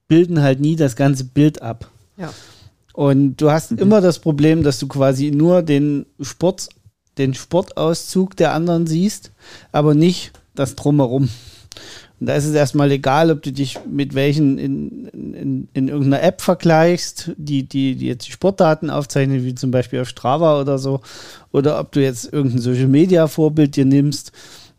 [0.07, 1.89] bilden halt nie das ganze Bild ab.
[2.17, 2.33] Ja.
[2.93, 3.77] Und du hast mhm.
[3.77, 6.67] immer das Problem, dass du quasi nur den Sport
[7.19, 9.31] den Sportauszug der anderen siehst,
[9.71, 11.29] aber nicht das Drumherum.
[12.19, 16.21] Und da ist es erstmal egal, ob du dich mit welchen in, in, in irgendeiner
[16.21, 20.77] App vergleichst, die, die, die jetzt die Sportdaten aufzeichnen, wie zum Beispiel auf Strava oder
[20.79, 20.99] so,
[21.51, 24.33] oder ob du jetzt irgendein Social Media Vorbild dir nimmst.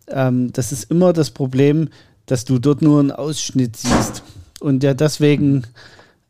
[0.09, 1.89] Ähm, das ist immer das Problem,
[2.27, 4.23] dass du dort nur einen Ausschnitt siehst
[4.61, 5.65] und der deswegen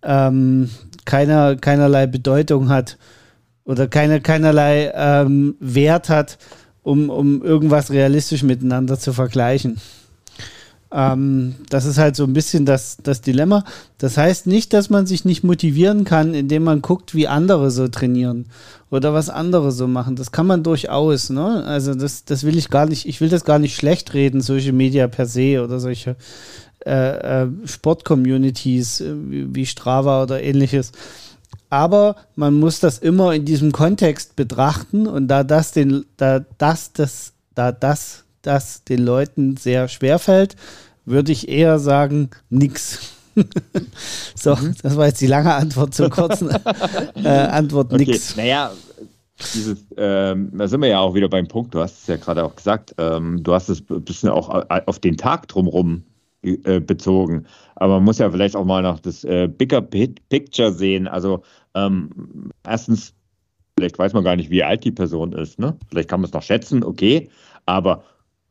[0.03, 0.71] ähm,
[1.05, 2.97] keiner, keinerlei Bedeutung hat
[3.65, 6.39] oder keine, keinerlei ähm, Wert hat,
[6.83, 9.81] um, um irgendwas realistisch miteinander zu vergleichen.
[10.93, 13.65] Ähm, das ist halt so ein bisschen das, das Dilemma.
[13.99, 17.87] Das heißt nicht, dass man sich nicht motivieren kann, indem man guckt, wie andere so
[17.87, 18.47] trainieren
[18.91, 20.17] oder was andere so machen.
[20.17, 21.31] Das kann man durchaus.
[21.31, 21.65] Ne?
[21.65, 24.73] Also das, das will ich gar nicht, ich will das gar nicht schlecht reden, solche
[24.73, 26.17] Media per se oder solche
[26.85, 30.91] äh, äh, Sport-Communities äh, wie, wie Strava oder ähnliches
[31.71, 36.93] aber man muss das immer in diesem Kontext betrachten und da das den, da das,
[36.93, 40.57] das, da das, das den Leuten sehr schwer fällt,
[41.05, 43.15] würde ich eher sagen, nix.
[44.35, 44.75] so, mhm.
[44.83, 46.51] das war jetzt die lange Antwort zur kurzen
[47.15, 48.05] äh, Antwort, okay.
[48.05, 48.37] nix.
[48.37, 48.73] Naja,
[49.55, 52.45] dieses, ähm, da sind wir ja auch wieder beim Punkt, du hast es ja gerade
[52.45, 56.03] auch gesagt, ähm, du hast es ein bisschen auch auf den Tag drumherum
[56.43, 57.45] äh, bezogen.
[57.75, 61.07] Aber man muss ja vielleicht auch mal noch das äh, Bigger Picture sehen.
[61.07, 61.43] Also
[61.75, 63.15] ähm, erstens,
[63.77, 65.59] vielleicht weiß man gar nicht, wie alt die Person ist.
[65.59, 65.77] Ne?
[65.89, 67.29] Vielleicht kann man es noch schätzen, okay.
[67.67, 68.05] Aber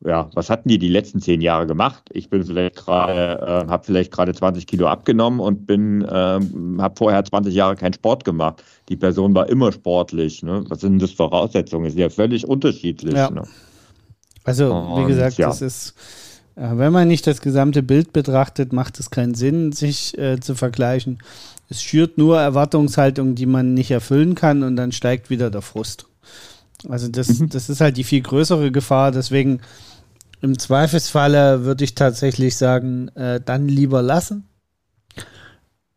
[0.04, 2.04] ja, was hatten die die letzten zehn Jahre gemacht?
[2.12, 6.40] Ich bin vielleicht gerade, äh, habe vielleicht gerade 20 Kilo abgenommen und bin, äh,
[6.78, 8.64] habe vorher 20 Jahre keinen Sport gemacht.
[8.88, 10.42] Die Person war immer sportlich.
[10.42, 10.64] Ne?
[10.68, 11.84] Was sind das Voraussetzungen?
[11.84, 13.14] Das ist ja völlig unterschiedlich.
[13.14, 13.30] Ja.
[13.30, 13.42] Ne?
[14.44, 15.48] Also, wie gesagt, ja.
[15.48, 15.94] das ist,
[16.56, 21.18] wenn man nicht das gesamte Bild betrachtet, macht es keinen Sinn, sich äh, zu vergleichen.
[21.68, 26.06] Es schürt nur Erwartungshaltungen, die man nicht erfüllen kann und dann steigt wieder der Frust.
[26.88, 27.48] Also das, mhm.
[27.48, 29.12] das ist halt die viel größere Gefahr.
[29.12, 29.60] Deswegen
[30.40, 34.44] im Zweifelsfalle würde ich tatsächlich sagen, äh, dann lieber lassen.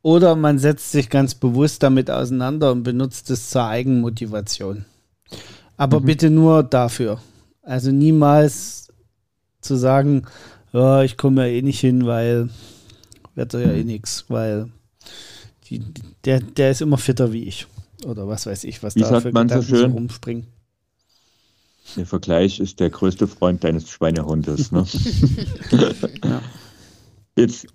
[0.02, 4.86] Oder man setzt sich ganz bewusst damit auseinander und benutzt es zur Eigenmotivation.
[5.78, 6.06] Aber mhm.
[6.06, 7.20] bitte nur dafür.
[7.62, 8.83] Also niemals
[9.64, 10.26] zu sagen,
[10.72, 12.50] ja, ich komme ja eh nicht hin, weil
[13.36, 14.70] wird ja eh nichts, weil
[15.70, 15.82] die,
[16.26, 17.68] der, der ist immer fitter wie ich.
[18.06, 19.92] Oder was weiß ich, was wie da für man Gedanken so, schön?
[19.92, 20.48] rumspringen.
[21.96, 24.72] Der Vergleich ist der größte Freund deines Schweinehundes.
[24.72, 24.86] Ne?
[26.24, 26.42] ja.
[27.36, 27.68] Jetzt,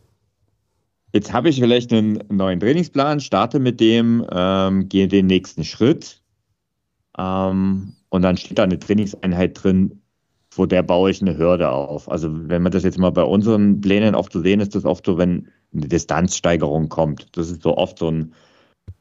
[1.12, 6.22] jetzt habe ich vielleicht einen neuen Trainingsplan, starte mit dem, ähm, gehe den nächsten Schritt
[7.18, 10.00] ähm, und dann steht da eine Trainingseinheit drin,
[10.50, 12.10] vor der baue ich eine Hürde auf.
[12.10, 15.06] Also wenn man das jetzt mal bei unseren Plänen oft zu sehen ist, das oft
[15.06, 17.36] so, wenn eine Distanzsteigerung kommt.
[17.36, 18.34] Das ist so oft so ein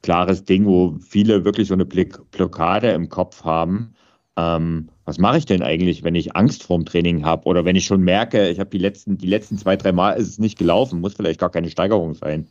[0.01, 3.93] klares Ding, wo viele wirklich so eine Blockade im Kopf haben.
[4.37, 7.85] ähm, was mache ich denn eigentlich, wenn ich Angst vorm Training habe oder wenn ich
[7.85, 10.99] schon merke, ich habe die letzten, die letzten zwei, drei Mal ist es nicht gelaufen,
[11.01, 12.47] muss vielleicht gar keine Steigerung sein.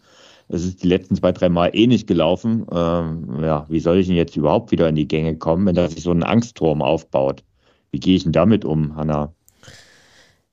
[0.48, 2.66] Es ist die letzten zwei, drei Mal eh nicht gelaufen.
[2.72, 5.88] Ähm, ja, wie soll ich denn jetzt überhaupt wieder in die Gänge kommen, wenn da
[5.88, 7.44] sich so ein Angstturm aufbaut?
[7.90, 9.32] Wie gehe ich denn damit um, Hanna?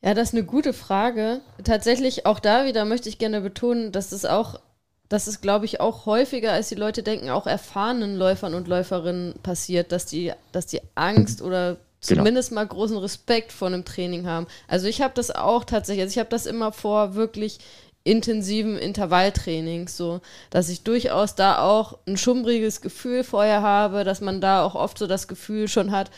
[0.04, 1.40] Ja, das ist eine gute Frage.
[1.64, 4.60] Tatsächlich auch da wieder möchte ich gerne betonen, dass es auch,
[5.08, 9.36] dass es glaube ich auch häufiger, als die Leute denken, auch erfahrenen Läufern und Läuferinnen
[9.44, 12.22] passiert, dass die, dass die Angst oder genau.
[12.22, 12.62] zumindest genau.
[12.62, 14.48] mal großen Respekt vor einem Training haben.
[14.68, 17.60] Also ich habe das auch tatsächlich, also ich habe das immer vor wirklich
[18.04, 20.20] intensiven Intervalltrainings, so
[20.50, 24.98] dass ich durchaus da auch ein schummriges Gefühl vorher habe, dass man da auch oft
[24.98, 26.12] so das Gefühl schon hat,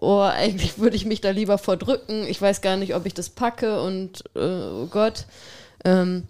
[0.00, 3.30] oh, eigentlich würde ich mich da lieber vordrücken, ich weiß gar nicht, ob ich das
[3.30, 5.26] packe und äh, oh Gott.
[5.84, 6.24] Ähm,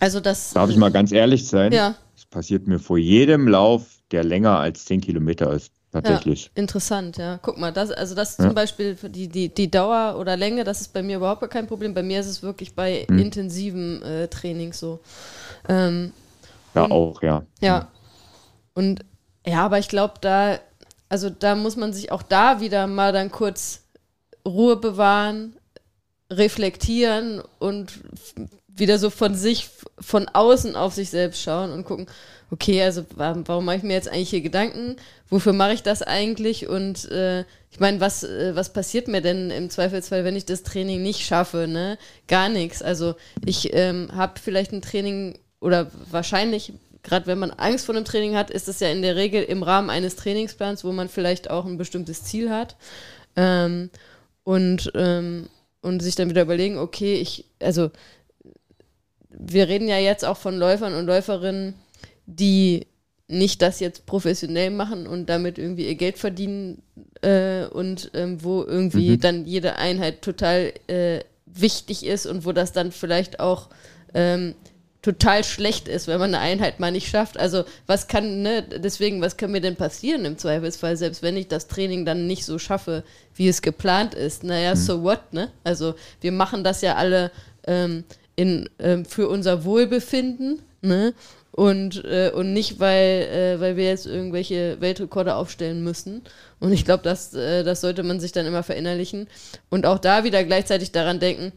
[0.00, 0.52] also das.
[0.52, 1.72] Darf ich mal ganz ehrlich sein?
[1.72, 1.94] Ja.
[2.14, 5.72] Das passiert mir vor jedem Lauf, der länger als 10 Kilometer ist.
[5.92, 6.46] Tatsächlich.
[6.46, 7.38] Ja, interessant, ja.
[7.40, 8.46] Guck mal, das, also das ja.
[8.46, 11.94] zum Beispiel die, die, die Dauer oder Länge, das ist bei mir überhaupt kein Problem.
[11.94, 13.16] Bei mir ist es wirklich bei hm.
[13.16, 14.98] intensiven äh, Trainings so.
[15.68, 16.12] Ähm,
[16.74, 17.44] ja, und, auch, ja.
[17.60, 17.88] Ja.
[18.74, 19.04] Und
[19.46, 20.58] ja, aber ich glaube, da,
[21.08, 23.82] also da muss man sich auch da wieder mal dann kurz
[24.46, 25.56] Ruhe bewahren,
[26.30, 27.92] reflektieren und
[28.76, 32.06] wieder so von sich, von außen auf sich selbst schauen und gucken,
[32.50, 34.96] okay, also warum, warum mache ich mir jetzt eigentlich hier Gedanken?
[35.28, 36.68] Wofür mache ich das eigentlich?
[36.68, 37.40] Und äh,
[37.70, 41.24] ich meine, was, äh, was passiert mir denn im Zweifelsfall, wenn ich das Training nicht
[41.24, 41.66] schaffe?
[41.68, 41.98] Ne?
[42.28, 42.82] Gar nichts.
[42.82, 43.14] Also
[43.44, 46.72] ich ähm, habe vielleicht ein Training oder wahrscheinlich,
[47.04, 49.62] gerade wenn man Angst vor einem Training hat, ist es ja in der Regel im
[49.62, 52.76] Rahmen eines Trainingsplans, wo man vielleicht auch ein bestimmtes Ziel hat.
[53.36, 53.90] Ähm,
[54.42, 55.48] und, ähm,
[55.80, 57.90] und sich dann wieder überlegen, okay, ich, also
[59.28, 61.74] wir reden ja jetzt auch von Läufern und Läuferinnen,
[62.26, 62.86] die
[63.26, 66.82] nicht das jetzt professionell machen und damit irgendwie ihr Geld verdienen
[67.22, 69.20] äh, und ähm, wo irgendwie mhm.
[69.20, 73.70] dann jede Einheit total äh, wichtig ist und wo das dann vielleicht auch
[74.12, 74.54] ähm,
[75.04, 77.38] total schlecht ist, wenn man eine Einheit mal nicht schafft.
[77.38, 81.46] Also was kann, ne, deswegen, was kann mir denn passieren im Zweifelsfall, selbst wenn ich
[81.46, 84.44] das Training dann nicht so schaffe, wie es geplant ist?
[84.44, 84.78] Naja, mhm.
[84.78, 85.50] so what, ne?
[85.62, 87.30] Also wir machen das ja alle
[87.66, 91.12] ähm, in, ähm, für unser Wohlbefinden, ne?
[91.52, 96.22] und, äh, und nicht, weil, äh, weil wir jetzt irgendwelche Weltrekorde aufstellen müssen.
[96.60, 99.28] Und ich glaube, das, äh, das sollte man sich dann immer verinnerlichen.
[99.68, 101.52] Und auch da wieder gleichzeitig daran denken,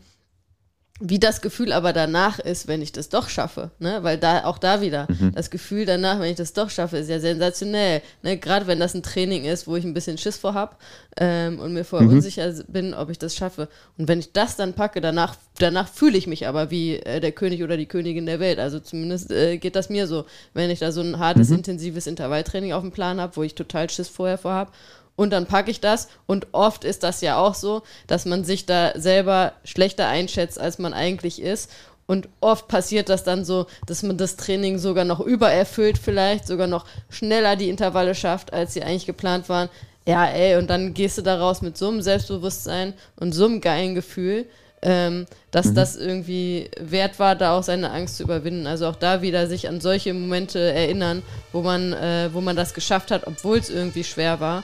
[1.00, 4.00] wie das Gefühl aber danach ist, wenn ich das doch schaffe, ne?
[4.02, 5.34] Weil da auch da wieder mhm.
[5.34, 8.38] das Gefühl danach, wenn ich das doch schaffe, ist ja sensationell, ne?
[8.38, 10.76] Gerade wenn das ein Training ist, wo ich ein bisschen Schiss vor habe
[11.18, 12.16] ähm, und mir vorher mhm.
[12.16, 13.70] unsicher bin, ob ich das schaffe.
[13.98, 17.32] Und wenn ich das dann packe, danach danach fühle ich mich aber wie äh, der
[17.32, 18.60] König oder die Königin der Welt.
[18.60, 21.58] Also zumindest äh, geht das mir so, wenn ich da so ein hartes, mhm.
[21.58, 24.72] intensives Intervalltraining auf dem Plan habe, wo ich total Schiss vorher vor habe
[25.18, 26.08] und dann packe ich das.
[26.28, 30.80] Und oft ist das ja auch so, dass man sich da selber schlechter einschätzt, als
[30.80, 31.70] man eigentlich ist.
[32.06, 36.68] Und oft passiert das dann so, dass man das Training sogar noch übererfüllt, vielleicht sogar
[36.68, 39.68] noch schneller die Intervalle schafft, als sie eigentlich geplant waren.
[40.06, 43.60] Ja, ey, und dann gehst du da raus mit so einem Selbstbewusstsein und so einem
[43.60, 44.46] geilen Gefühl,
[44.84, 45.76] ähm, dass mhm.
[45.76, 48.68] das irgendwie wert war, da auch seine Angst zu überwinden.
[48.68, 52.74] Also auch da wieder sich an solche Momente erinnern, wo man, äh, wo man das
[52.74, 54.64] geschafft hat, obwohl es irgendwie schwer war.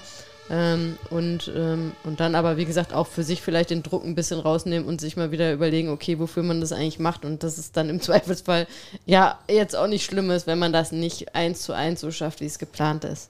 [0.49, 4.15] Ähm, und, ähm, und dann aber, wie gesagt, auch für sich vielleicht den Druck ein
[4.15, 7.58] bisschen rausnehmen und sich mal wieder überlegen, okay, wofür man das eigentlich macht und dass
[7.58, 8.67] es dann im Zweifelsfall
[9.06, 12.41] ja jetzt auch nicht schlimm ist, wenn man das nicht eins zu eins so schafft,
[12.41, 13.29] wie es geplant ist.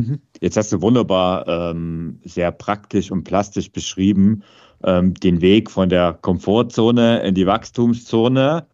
[0.00, 0.20] Mhm.
[0.40, 4.42] Jetzt hast du wunderbar ähm, sehr praktisch und plastisch beschrieben,
[4.82, 8.66] ähm, den Weg von der Komfortzone in die Wachstumszone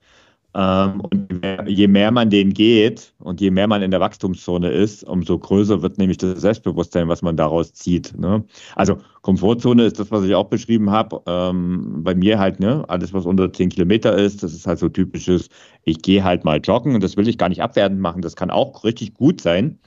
[0.52, 5.38] und je mehr man den geht und je mehr man in der Wachstumszone ist, umso
[5.38, 8.18] größer wird nämlich das Selbstbewusstsein, was man daraus zieht.
[8.18, 8.44] Ne?
[8.74, 11.22] Also Komfortzone ist das, was ich auch beschrieben habe.
[11.26, 14.88] Ähm, bei mir halt, ne, alles, was unter 10 Kilometer ist, das ist halt so
[14.88, 15.50] typisches,
[15.84, 18.22] ich gehe halt mal joggen und das will ich gar nicht abwertend machen.
[18.22, 19.78] Das kann auch richtig gut sein.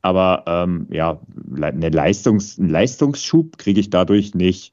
[0.00, 1.20] Aber ähm, ja,
[1.60, 4.72] eine Leistungs-, einen Leistungsschub kriege ich dadurch nicht.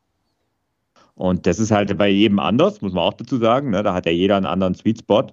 [1.15, 3.71] Und das ist halt bei jedem anders, muss man auch dazu sagen.
[3.71, 3.83] Ne?
[3.83, 5.27] Da hat ja jeder einen anderen Sweet Spot.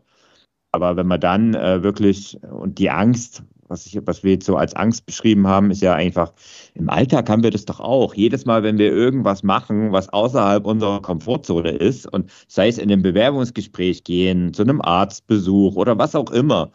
[0.73, 4.57] Aber wenn man dann äh, wirklich, und die Angst, was, ich, was wir jetzt so
[4.57, 6.33] als Angst beschrieben haben, ist ja einfach,
[6.75, 8.15] im Alltag haben wir das doch auch.
[8.15, 12.91] Jedes Mal, wenn wir irgendwas machen, was außerhalb unserer Komfortzone ist, und sei es in
[12.91, 16.73] einem Bewerbungsgespräch gehen, zu einem Arztbesuch oder was auch immer,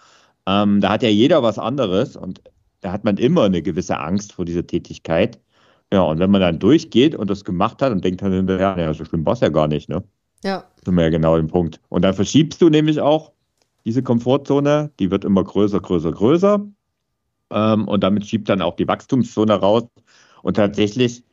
[0.48, 2.42] ähm, da hat ja jeder was anderes und
[2.82, 5.40] da hat man immer eine gewisse Angst vor dieser Tätigkeit.
[5.92, 8.94] Ja, und wenn man dann durchgeht und das gemacht hat und denkt dann hinterher, naja,
[8.94, 10.04] so schlimm war es ja gar nicht, ne?
[10.44, 10.66] Ja.
[10.84, 11.80] Sind wir ja genau im Punkt.
[11.90, 13.32] Und dann verschiebst du nämlich auch
[13.86, 16.66] diese Komfortzone, die wird immer größer, größer, größer.
[17.52, 19.84] Ähm, und damit schiebt dann auch die Wachstumszone raus.
[20.44, 21.24] Und tatsächlich,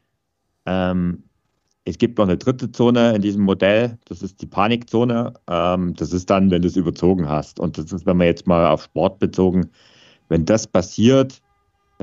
[0.66, 1.24] ähm,
[1.84, 5.34] es gibt noch eine dritte Zone in diesem Modell, das ist die Panikzone.
[5.48, 7.60] Ähm, das ist dann, wenn du es überzogen hast.
[7.60, 9.70] Und das ist, wenn man jetzt mal auf Sport bezogen,
[10.28, 11.42] wenn das passiert,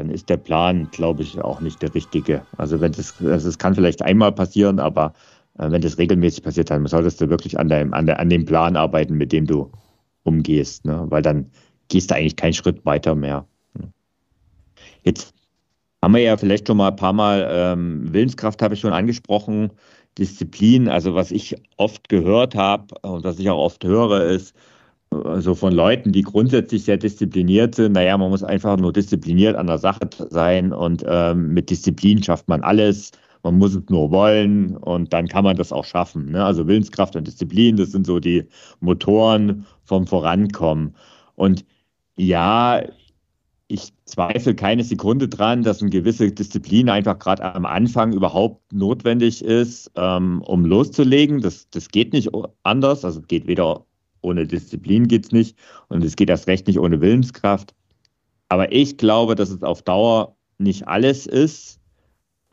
[0.02, 2.42] dann ist der Plan, glaube ich, auch nicht der richtige.
[2.58, 5.14] Also wenn das, also es kann vielleicht einmal passieren, aber
[5.60, 8.46] äh, wenn das regelmäßig passiert, dann solltest du wirklich an, deinem, an, der, an dem
[8.46, 9.72] Plan arbeiten, mit dem du
[10.24, 11.06] umgehst, ne?
[11.10, 11.52] weil dann
[11.88, 13.46] gehst du eigentlich keinen Schritt weiter mehr.
[15.04, 15.34] Jetzt
[16.02, 19.70] haben wir ja vielleicht schon mal ein paar Mal ähm, Willenskraft habe ich schon angesprochen,
[20.18, 20.90] Disziplin.
[20.90, 24.56] Also was ich oft gehört habe und was ich auch oft höre, ist
[25.12, 27.93] also von Leuten, die grundsätzlich sehr diszipliniert sind.
[27.93, 32.47] Naja, man muss einfach nur diszipliniert an der Sache sein und ähm, mit Disziplin schafft
[32.47, 33.12] man alles.
[33.43, 36.32] Man muss es nur wollen und dann kann man das auch schaffen.
[36.32, 36.43] Ne?
[36.43, 38.47] Also Willenskraft und Disziplin, das sind so die
[38.80, 40.95] Motoren vom Vorankommen.
[41.36, 41.65] Und
[42.15, 42.84] ja,
[43.67, 49.43] ich zweifle keine Sekunde dran, dass eine gewisse Disziplin einfach gerade am Anfang überhaupt notwendig
[49.43, 51.41] ist, ähm, um loszulegen.
[51.41, 52.30] Das, das geht nicht
[52.63, 53.04] anders.
[53.04, 53.86] Also geht weder
[54.21, 55.57] ohne Disziplin geht es nicht
[55.89, 57.73] und es geht erst recht nicht ohne Willenskraft.
[58.49, 61.79] Aber ich glaube, dass es auf Dauer nicht alles ist.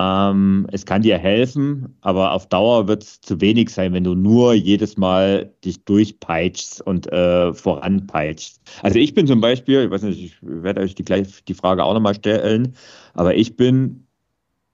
[0.00, 4.14] Ähm, es kann dir helfen, aber auf Dauer wird es zu wenig sein, wenn du
[4.14, 8.60] nur jedes Mal dich durchpeitschst und äh, voranpeitschst.
[8.82, 11.82] Also ich bin zum Beispiel, ich weiß nicht, ich werde euch die, gleich die Frage
[11.82, 12.74] auch nochmal stellen,
[13.14, 14.06] aber ich bin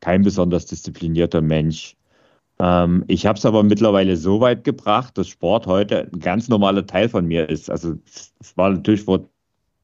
[0.01, 1.97] kein besonders disziplinierter Mensch.
[2.61, 6.87] Ähm, ich habe es aber mittlerweile so weit gebracht, dass Sport heute ein ganz normaler
[6.87, 7.71] Teil von mir ist.
[7.71, 9.29] Also es war natürlich vor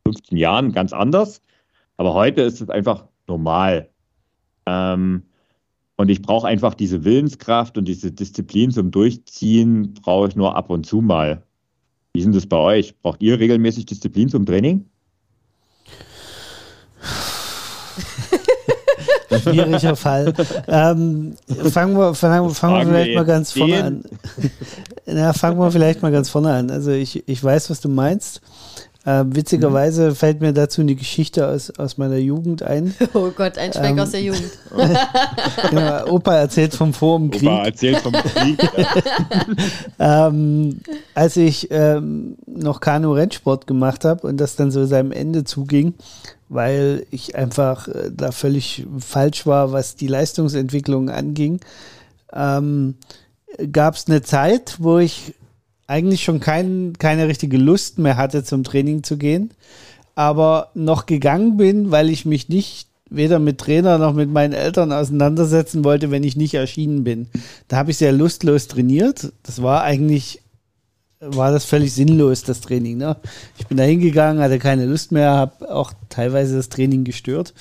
[0.06, 1.42] 15 Jahren ganz anders,
[1.96, 3.88] aber heute ist es einfach normal.
[4.66, 5.22] Ähm,
[5.96, 10.70] und ich brauche einfach diese Willenskraft und diese Disziplin zum Durchziehen, brauche ich nur ab
[10.70, 11.42] und zu mal.
[12.14, 12.98] Wie denn das bei euch?
[13.02, 14.87] Braucht ihr regelmäßig Disziplin zum Training?
[19.38, 20.32] Schwieriger Fall.
[20.66, 21.36] Ähm,
[21.70, 24.04] fangen wir, fangen, fangen wir vielleicht mal ganz vorne an.
[25.06, 26.70] Na, fangen wir vielleicht mal ganz vorne an.
[26.70, 28.40] Also ich, ich weiß, was du meinst.
[29.06, 30.14] Äh, witzigerweise mhm.
[30.14, 32.94] fällt mir dazu eine Geschichte aus, aus meiner Jugend ein.
[33.14, 34.50] Oh Gott, ein Schwenk ähm, aus der Jugend.
[35.72, 37.48] ja, Opa erzählt vom Vor im Krieg.
[37.48, 38.58] Opa erzählt vom Krieg.
[39.98, 40.80] ähm,
[41.14, 45.94] als ich ähm, noch Kanu-Rennsport gemacht habe und das dann so seinem Ende zuging,
[46.50, 51.60] weil ich einfach äh, da völlig falsch war, was die Leistungsentwicklung anging,
[52.32, 52.96] ähm,
[53.72, 55.34] gab es eine Zeit, wo ich
[55.86, 59.52] eigentlich schon kein, keine richtige Lust mehr hatte, zum Training zu gehen,
[60.16, 64.92] aber noch gegangen bin, weil ich mich nicht weder mit Trainer noch mit meinen Eltern
[64.92, 67.28] auseinandersetzen wollte, wenn ich nicht erschienen bin.
[67.68, 69.32] Da habe ich sehr lustlos trainiert.
[69.42, 70.42] Das war eigentlich,
[71.20, 72.96] war das völlig sinnlos, das Training.
[72.96, 73.16] Ne?
[73.59, 77.54] Ich bin da hingegangen, hatte keine Lust mehr, habe auch teilweise das Training gestört.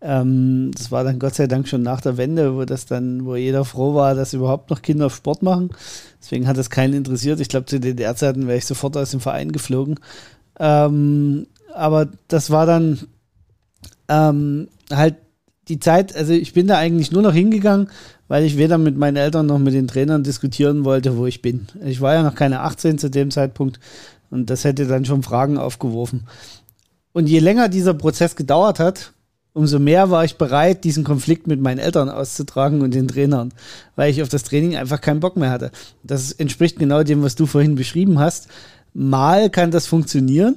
[0.00, 3.36] Ähm, das war dann Gott sei Dank schon nach der Wende, wo das dann, wo
[3.36, 5.70] jeder froh war, dass überhaupt noch Kinder Sport machen.
[6.20, 7.40] Deswegen hat das keinen interessiert.
[7.40, 9.98] Ich glaube, zu DDR-Zeiten wäre ich sofort aus dem Verein geflogen.
[10.58, 13.00] Ähm, aber das war dann
[14.08, 15.16] ähm, halt
[15.68, 17.88] die Zeit, also ich bin da eigentlich nur noch hingegangen,
[18.32, 21.66] weil ich weder mit meinen Eltern noch mit den Trainern diskutieren wollte, wo ich bin.
[21.84, 23.78] Ich war ja noch keine 18 zu dem Zeitpunkt
[24.30, 26.22] und das hätte dann schon Fragen aufgeworfen.
[27.12, 29.12] Und je länger dieser Prozess gedauert hat,
[29.52, 33.52] umso mehr war ich bereit, diesen Konflikt mit meinen Eltern auszutragen und den Trainern,
[33.96, 35.70] weil ich auf das Training einfach keinen Bock mehr hatte.
[36.02, 38.48] Das entspricht genau dem, was du vorhin beschrieben hast.
[38.94, 40.56] Mal kann das funktionieren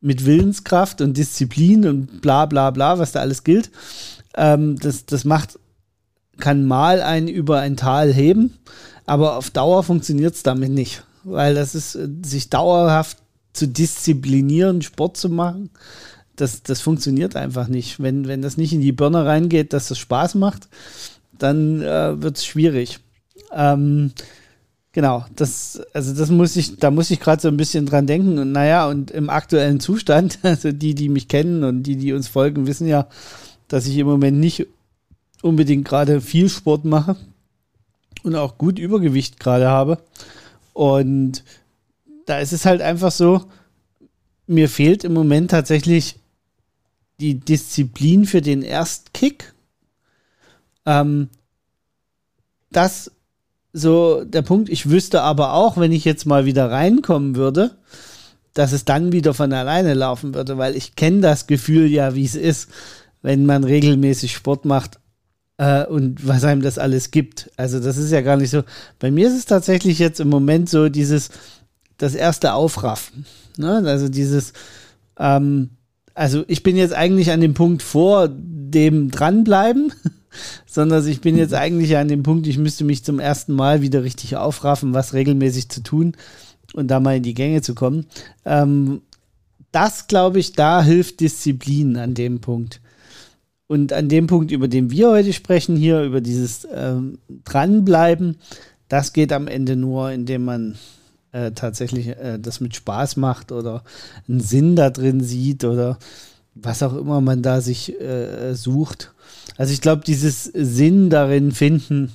[0.00, 3.70] mit Willenskraft und Disziplin und bla bla bla, was da alles gilt.
[4.34, 5.60] Ähm, das, das macht,
[6.42, 8.58] kann mal einen über ein Tal heben,
[9.06, 13.16] aber auf Dauer funktioniert es damit nicht, weil das ist, äh, sich dauerhaft
[13.54, 15.70] zu disziplinieren, Sport zu machen
[16.36, 18.00] das, das funktioniert einfach nicht.
[18.00, 20.68] Wenn, wenn das nicht in die Birne reingeht, dass das Spaß macht,
[21.38, 23.00] dann äh, wird es schwierig.
[23.52, 24.12] Ähm,
[24.92, 28.38] genau, das, also das muss ich, da muss ich gerade so ein bisschen dran denken.
[28.38, 32.28] Und naja, und im aktuellen Zustand, also die, die mich kennen und die, die uns
[32.28, 33.08] folgen, wissen ja,
[33.68, 34.66] dass ich im Moment nicht
[35.42, 37.16] unbedingt gerade viel Sport mache
[38.22, 39.98] und auch gut Übergewicht gerade habe.
[40.72, 41.44] Und
[42.26, 43.44] da ist es halt einfach so,
[44.46, 46.16] mir fehlt im Moment tatsächlich
[47.20, 49.52] die Disziplin für den Erstkick.
[50.86, 51.28] Ähm,
[52.70, 53.10] das
[53.72, 54.68] so der Punkt.
[54.68, 57.76] Ich wüsste aber auch, wenn ich jetzt mal wieder reinkommen würde,
[58.54, 62.24] dass es dann wieder von alleine laufen würde, weil ich kenne das Gefühl ja, wie
[62.24, 62.68] es ist,
[63.22, 64.98] wenn man regelmäßig Sport macht
[65.62, 67.50] äh, und was einem das alles gibt.
[67.56, 68.64] Also das ist ja gar nicht so.
[68.98, 71.30] Bei mir ist es tatsächlich jetzt im Moment so dieses,
[71.98, 73.26] das erste Aufraffen.
[73.56, 73.82] Ne?
[73.86, 74.54] Also dieses,
[75.18, 75.70] ähm,
[76.14, 79.92] also ich bin jetzt eigentlich an dem Punkt vor dem dranbleiben.
[80.66, 84.02] sondern ich bin jetzt eigentlich an dem Punkt, ich müsste mich zum ersten Mal wieder
[84.02, 86.16] richtig aufraffen, was regelmäßig zu tun
[86.72, 88.06] und da mal in die Gänge zu kommen.
[88.46, 89.02] Ähm,
[89.72, 92.80] das glaube ich, da hilft Disziplin an dem Punkt.
[93.66, 98.36] Und an dem Punkt, über den wir heute sprechen, hier über dieses ähm, Dranbleiben,
[98.88, 100.76] das geht am Ende nur, indem man
[101.32, 103.84] äh, tatsächlich äh, das mit Spaß macht oder
[104.28, 105.98] einen Sinn da drin sieht oder
[106.54, 109.12] was auch immer man da sich äh, sucht.
[109.56, 112.12] Also ich glaube, dieses Sinn darin finden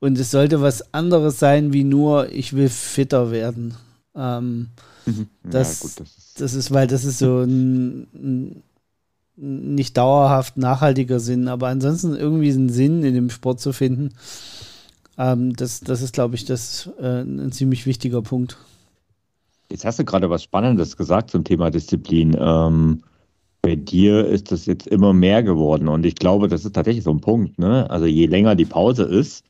[0.00, 3.74] und es sollte was anderes sein wie nur, ich will fitter werden.
[4.14, 4.68] Ähm,
[5.06, 5.28] mhm.
[5.42, 8.62] das, ja, gut, das, ist das ist, weil das ist so ein, ein
[9.40, 14.10] nicht dauerhaft nachhaltiger Sinn, aber ansonsten irgendwie einen Sinn in dem Sport zu finden,
[15.16, 18.56] ähm, das, das ist, glaube ich, das äh, ein ziemlich wichtiger Punkt.
[19.70, 22.36] Jetzt hast du gerade was Spannendes gesagt zum Thema Disziplin.
[22.38, 23.02] Ähm,
[23.62, 27.10] bei dir ist das jetzt immer mehr geworden und ich glaube, das ist tatsächlich so
[27.10, 27.58] ein Punkt.
[27.58, 27.88] Ne?
[27.90, 29.44] Also je länger die Pause ist,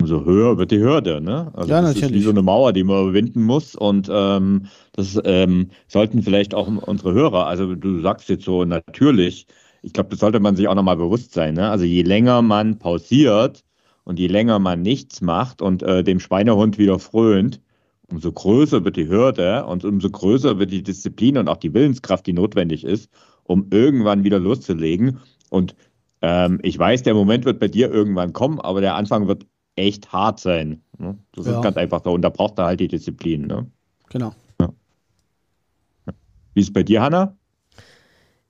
[0.00, 1.20] umso höher wird die Hürde.
[1.20, 1.50] Ne?
[1.54, 2.10] Also ja, das natürlich.
[2.10, 6.54] ist wie so eine Mauer, die man überwinden muss und ähm, das ähm, sollten vielleicht
[6.54, 9.46] auch unsere Hörer, also du sagst jetzt so natürlich,
[9.82, 11.54] ich glaube, das sollte man sich auch nochmal bewusst sein.
[11.54, 11.70] Ne?
[11.70, 13.64] Also je länger man pausiert
[14.04, 17.60] und je länger man nichts macht und äh, dem Schweinehund wieder frönt,
[18.08, 22.26] umso größer wird die Hürde und umso größer wird die Disziplin und auch die Willenskraft,
[22.26, 23.10] die notwendig ist,
[23.44, 25.18] um irgendwann wieder loszulegen.
[25.50, 25.74] Und
[26.22, 30.12] ähm, ich weiß, der Moment wird bei dir irgendwann kommen, aber der Anfang wird echt
[30.12, 30.82] hart sein.
[30.98, 31.16] Ne?
[31.32, 31.56] Das ja.
[31.56, 32.12] ist ganz einfach so.
[32.12, 33.46] Und da braucht er halt die Disziplin.
[33.46, 33.66] Ne?
[34.10, 34.34] Genau.
[34.60, 34.72] Ja.
[36.54, 37.36] Wie ist es bei dir, Hanna?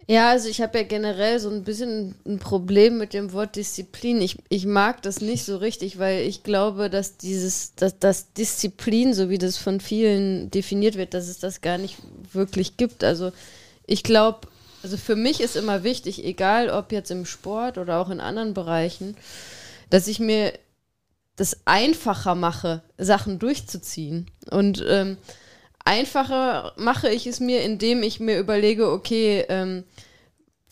[0.08, 4.20] Ja, also ich habe ja generell so ein bisschen ein Problem mit dem Wort Disziplin.
[4.20, 9.14] Ich, ich mag das nicht so richtig, weil ich glaube, dass dieses, dass das Disziplin,
[9.14, 11.96] so wie das von vielen definiert wird, dass es das gar nicht
[12.32, 13.02] wirklich gibt.
[13.02, 13.32] Also
[13.84, 14.46] ich glaube,
[14.84, 18.54] also für mich ist immer wichtig, egal ob jetzt im Sport oder auch in anderen
[18.54, 19.16] Bereichen,
[19.90, 20.52] dass ich mir
[21.36, 24.30] das einfacher mache, Sachen durchzuziehen.
[24.50, 25.18] Und ähm,
[25.84, 29.84] einfacher mache ich es mir, indem ich mir überlege, okay, ähm,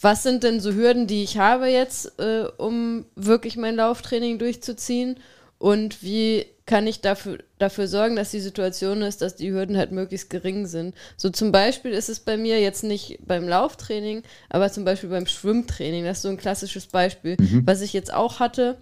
[0.00, 5.18] was sind denn so Hürden, die ich habe jetzt, äh, um wirklich mein Lauftraining durchzuziehen?
[5.58, 9.92] Und wie kann ich dafür, dafür sorgen, dass die Situation ist, dass die Hürden halt
[9.92, 10.94] möglichst gering sind?
[11.16, 15.26] So zum Beispiel ist es bei mir jetzt nicht beim Lauftraining, aber zum Beispiel beim
[15.26, 16.04] Schwimmtraining.
[16.04, 17.62] Das ist so ein klassisches Beispiel, mhm.
[17.64, 18.76] was ich jetzt auch hatte.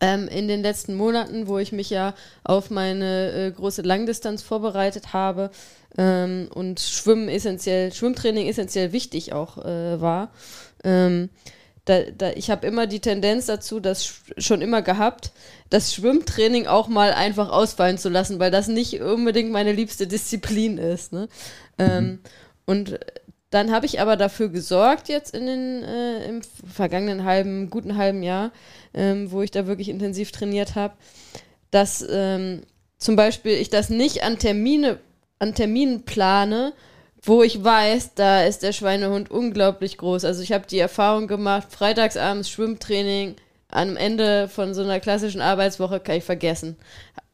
[0.00, 5.12] Ähm, in den letzten Monaten, wo ich mich ja auf meine äh, große Langdistanz vorbereitet
[5.12, 5.50] habe,
[5.96, 10.30] ähm, und Schwimmen essentiell, Schwimmtraining essentiell wichtig auch äh, war.
[10.84, 11.30] Ähm,
[11.84, 15.32] da, da, ich habe immer die Tendenz dazu, das schon immer gehabt,
[15.70, 20.76] das Schwimmtraining auch mal einfach ausfallen zu lassen, weil das nicht unbedingt meine liebste Disziplin
[20.76, 21.12] ist.
[21.12, 21.28] Ne?
[21.78, 22.18] Ähm, mhm.
[22.66, 23.00] und
[23.50, 28.22] dann habe ich aber dafür gesorgt, jetzt in den, äh, im vergangenen halben, guten halben
[28.22, 28.52] Jahr,
[28.94, 30.94] ähm, wo ich da wirklich intensiv trainiert habe,
[31.70, 32.62] dass ähm,
[32.98, 34.98] zum Beispiel ich das nicht an Termine
[35.38, 36.72] an Terminen plane,
[37.22, 40.24] wo ich weiß, da ist der Schweinehund unglaublich groß.
[40.24, 43.36] Also ich habe die Erfahrung gemacht, freitagsabends Schwimmtraining,
[43.70, 46.76] am Ende von so einer klassischen Arbeitswoche kann ich vergessen.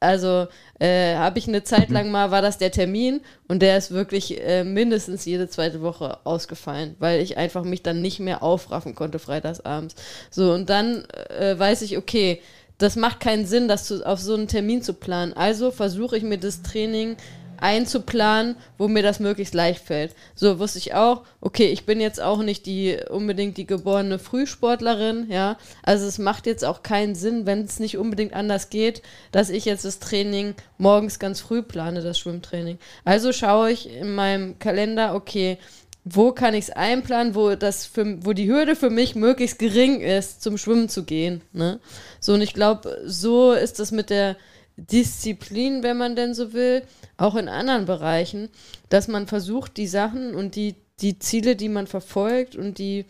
[0.00, 0.48] Also
[0.80, 4.40] äh, habe ich eine Zeit lang mal, war das der Termin und der ist wirklich
[4.42, 9.18] äh, mindestens jede zweite Woche ausgefallen, weil ich einfach mich dann nicht mehr aufraffen konnte
[9.18, 9.94] freitagsabends.
[10.30, 11.06] So, und dann
[11.38, 12.42] äh, weiß ich, okay,
[12.78, 15.32] das macht keinen Sinn, das zu, auf so einen Termin zu planen.
[15.32, 17.16] Also versuche ich mir das Training
[17.58, 20.14] einzuplanen, wo mir das möglichst leicht fällt.
[20.34, 25.26] So wusste ich auch, okay, ich bin jetzt auch nicht die unbedingt die geborene Frühsportlerin,
[25.30, 25.56] ja.
[25.82, 29.02] Also es macht jetzt auch keinen Sinn, wenn es nicht unbedingt anders geht,
[29.32, 32.78] dass ich jetzt das Training morgens ganz früh plane, das Schwimmtraining.
[33.04, 35.58] Also schaue ich in meinem Kalender, okay,
[36.04, 40.00] wo kann ich es einplanen, wo das für, wo die Hürde für mich möglichst gering
[40.00, 41.40] ist, zum Schwimmen zu gehen.
[41.52, 41.80] Ne?
[42.20, 44.36] So, und ich glaube, so ist das mit der
[44.76, 46.82] Disziplin, wenn man denn so will,
[47.16, 48.48] auch in anderen Bereichen,
[48.88, 53.06] dass man versucht, die Sachen und die, die Ziele, die man verfolgt und die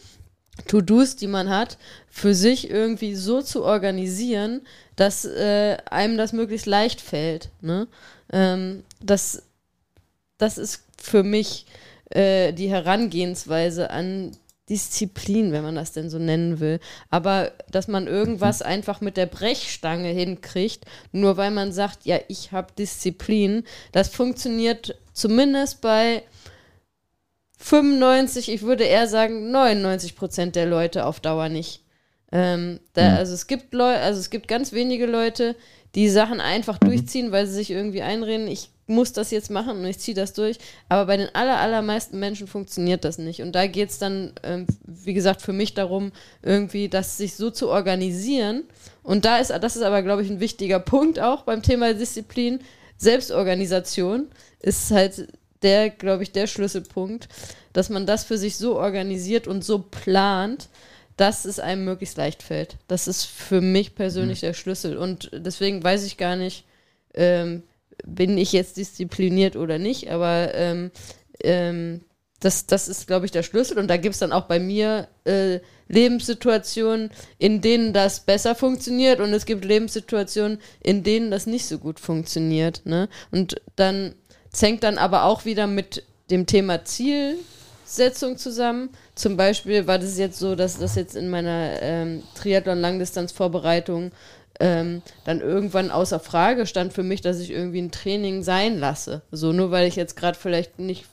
[0.68, 4.62] To-Dos, die man hat, für sich irgendwie so zu organisieren,
[4.96, 7.50] dass äh, einem das möglichst leicht fällt.
[7.60, 7.88] Ne?
[8.32, 9.42] Ähm, das,
[10.38, 11.66] das ist für mich
[12.10, 14.32] äh, die Herangehensweise an
[14.68, 16.80] Disziplin, wenn man das denn so nennen will.
[17.10, 18.66] Aber dass man irgendwas mhm.
[18.66, 24.96] einfach mit der Brechstange hinkriegt, nur weil man sagt, ja, ich habe Disziplin, das funktioniert
[25.12, 26.22] zumindest bei
[27.58, 31.82] 95, ich würde eher sagen 99 Prozent der Leute auf Dauer nicht.
[32.32, 33.16] Ähm, da, mhm.
[33.16, 35.56] Also es gibt Leute, also es gibt ganz wenige Leute,
[35.94, 36.86] die Sachen einfach mhm.
[36.86, 40.34] durchziehen, weil sie sich irgendwie einreden, ich muss das jetzt machen und ich ziehe das
[40.34, 40.58] durch.
[40.88, 43.40] Aber bei den aller, allermeisten Menschen funktioniert das nicht.
[43.40, 47.50] Und da geht es dann, ähm, wie gesagt, für mich darum, irgendwie das sich so
[47.50, 48.64] zu organisieren.
[49.02, 52.60] Und da ist, das ist aber, glaube ich, ein wichtiger Punkt auch beim Thema Disziplin.
[52.98, 54.26] Selbstorganisation
[54.60, 55.28] ist halt
[55.62, 57.28] der, glaube ich, der Schlüsselpunkt,
[57.72, 60.68] dass man das für sich so organisiert und so plant,
[61.16, 62.76] dass es einem möglichst leicht fällt.
[62.88, 64.46] Das ist für mich persönlich mhm.
[64.46, 64.96] der Schlüssel.
[64.96, 66.64] Und deswegen weiß ich gar nicht,
[67.14, 67.62] ähm,
[68.04, 70.90] bin ich jetzt diszipliniert oder nicht, aber ähm,
[71.42, 72.00] ähm,
[72.40, 73.78] das, das ist, glaube ich, der Schlüssel.
[73.78, 79.20] Und da gibt es dann auch bei mir äh, Lebenssituationen, in denen das besser funktioniert
[79.20, 82.82] und es gibt Lebenssituationen, in denen das nicht so gut funktioniert.
[82.84, 83.08] Ne?
[83.30, 84.14] Und dann
[84.58, 88.90] hängt dann aber auch wieder mit dem Thema Zielsetzung zusammen.
[89.14, 94.10] Zum Beispiel war das jetzt so, dass das jetzt in meiner ähm, Triathlon-Langdistanz-Vorbereitung
[94.60, 99.22] ähm, dann irgendwann außer Frage stand für mich, dass ich irgendwie ein Training sein lasse.
[99.30, 101.06] So, nur weil ich jetzt gerade vielleicht nicht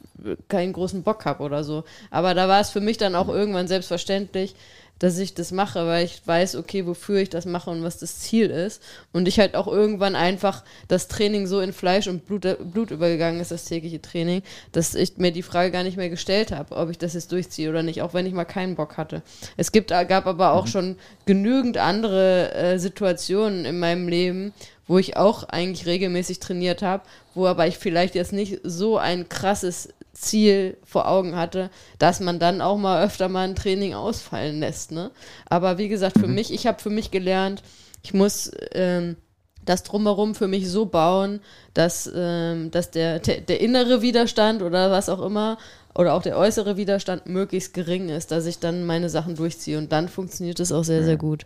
[0.47, 1.84] keinen großen Bock habe oder so.
[2.12, 4.56] Aber da war es für mich dann auch irgendwann selbstverständlich,
[5.02, 8.20] dass ich das mache, weil ich weiß, okay, wofür ich das mache und was das
[8.20, 8.84] Ziel ist.
[9.12, 13.41] Und ich halt auch irgendwann einfach das Training so in Fleisch und Blut, Blut übergegangen
[13.41, 14.43] ist, das tägliche Training,
[14.74, 17.72] dass ich mir die Frage gar nicht mehr gestellt habe, ob ich das jetzt durchziehe
[17.72, 19.24] oder nicht, auch wenn ich mal keinen Bock hatte.
[19.58, 20.70] Es gibt, gab aber auch mhm.
[20.70, 20.95] schon
[21.26, 24.54] genügend andere äh, Situationen in meinem Leben,
[24.86, 29.30] wo ich auch eigentlich regelmäßig trainiert habe, wo aber ich vielleicht jetzt nicht so ein
[29.30, 29.89] krasses
[30.22, 31.69] Ziel vor Augen hatte,
[31.99, 34.91] dass man dann auch mal öfter mal ein Training ausfallen lässt.
[34.91, 35.11] Ne?
[35.49, 36.36] Aber wie gesagt, für mhm.
[36.36, 37.63] mich, ich habe für mich gelernt,
[38.03, 39.17] ich muss ähm,
[39.65, 41.39] das drumherum für mich so bauen,
[41.74, 45.57] dass, ähm, dass der, der innere Widerstand oder was auch immer
[45.93, 49.91] oder auch der äußere Widerstand möglichst gering ist, dass ich dann meine Sachen durchziehe und
[49.91, 51.45] dann funktioniert es auch sehr, sehr gut.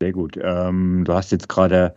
[0.00, 0.38] Sehr gut.
[0.42, 1.94] Ähm, du hast jetzt gerade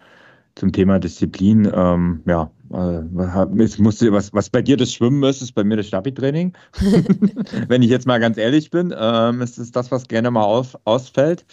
[0.56, 5.42] zum Thema Disziplin, ähm, ja, äh, es musste, was, was bei dir das Schwimmen ist,
[5.42, 6.54] ist bei mir das Stabi-Training.
[7.68, 10.78] Wenn ich jetzt mal ganz ehrlich bin, ähm, ist es das, was gerne mal auf,
[10.86, 11.46] ausfällt.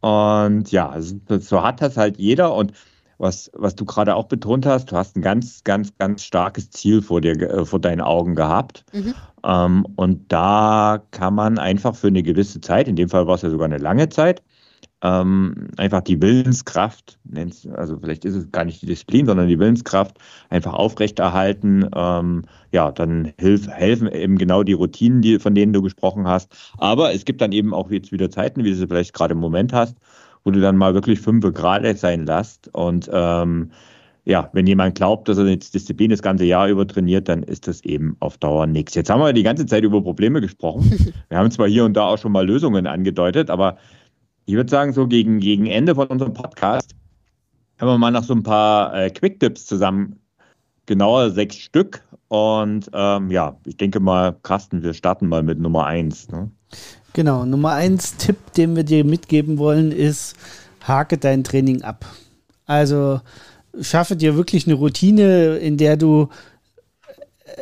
[0.00, 2.54] Und ja, so hat das halt jeder.
[2.54, 2.72] Und
[3.18, 7.02] was, was du gerade auch betont hast, du hast ein ganz, ganz, ganz starkes Ziel
[7.02, 8.84] vor dir, äh, vor deinen Augen gehabt.
[8.92, 9.14] Mhm.
[9.44, 13.42] Ähm, und da kann man einfach für eine gewisse Zeit, in dem Fall war es
[13.42, 14.42] ja sogar eine lange Zeit,
[15.02, 17.18] ähm, einfach die Willenskraft,
[17.72, 20.18] also vielleicht ist es gar nicht die Disziplin, sondern die Willenskraft
[20.50, 21.88] einfach aufrechterhalten.
[21.94, 26.54] Ähm, ja, dann hilf, helfen eben genau die Routinen, die, von denen du gesprochen hast.
[26.76, 29.40] Aber es gibt dann eben auch jetzt wieder Zeiten, wie du sie vielleicht gerade im
[29.40, 29.96] Moment hast,
[30.44, 32.68] wo du dann mal wirklich fünf Grad sein lässt.
[32.74, 33.70] Und ähm,
[34.26, 37.66] ja, wenn jemand glaubt, dass er jetzt Disziplin das ganze Jahr über trainiert, dann ist
[37.66, 38.94] das eben auf Dauer nichts.
[38.94, 41.14] Jetzt haben wir die ganze Zeit über Probleme gesprochen.
[41.28, 43.78] Wir haben zwar hier und da auch schon mal Lösungen angedeutet, aber
[44.50, 46.90] ich würde sagen, so gegen, gegen Ende von unserem Podcast
[47.78, 50.18] haben wir mal noch so ein paar äh, Quick-Tipps zusammen.
[50.86, 52.02] Genauer sechs Stück.
[52.26, 56.28] Und ähm, ja, ich denke mal, Carsten, wir starten mal mit Nummer eins.
[56.30, 56.50] Ne?
[57.12, 60.34] Genau, Nummer eins Tipp, den wir dir mitgeben wollen, ist,
[60.82, 62.04] hake dein Training ab.
[62.66, 63.20] Also
[63.80, 66.28] schaffe dir wirklich eine Routine, in der du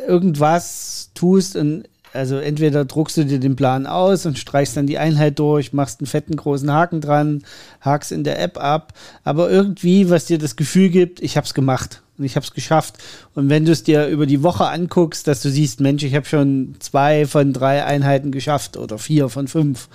[0.07, 1.83] irgendwas tust und
[2.13, 5.99] also entweder druckst du dir den Plan aus und streichst dann die Einheit durch, machst
[5.99, 7.43] einen fetten großen Haken dran,
[7.81, 8.93] hakst in der App ab,
[9.23, 12.53] aber irgendwie, was dir das Gefühl gibt, ich habe es gemacht und ich habe es
[12.53, 12.95] geschafft.
[13.35, 16.25] Und wenn du es dir über die Woche anguckst, dass du siehst, Mensch, ich habe
[16.25, 19.87] schon zwei von drei Einheiten geschafft oder vier von fünf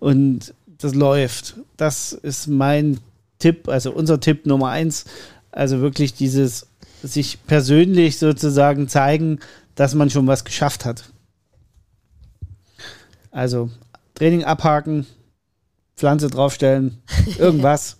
[0.00, 1.56] und das läuft.
[1.76, 2.98] Das ist mein
[3.38, 5.06] Tipp, also unser Tipp Nummer eins.
[5.50, 6.66] Also wirklich dieses
[7.02, 9.40] sich persönlich sozusagen zeigen,
[9.74, 11.04] dass man schon was geschafft hat.
[13.34, 13.68] Also
[14.14, 15.06] Training abhaken,
[15.96, 17.02] Pflanze draufstellen,
[17.38, 17.96] irgendwas.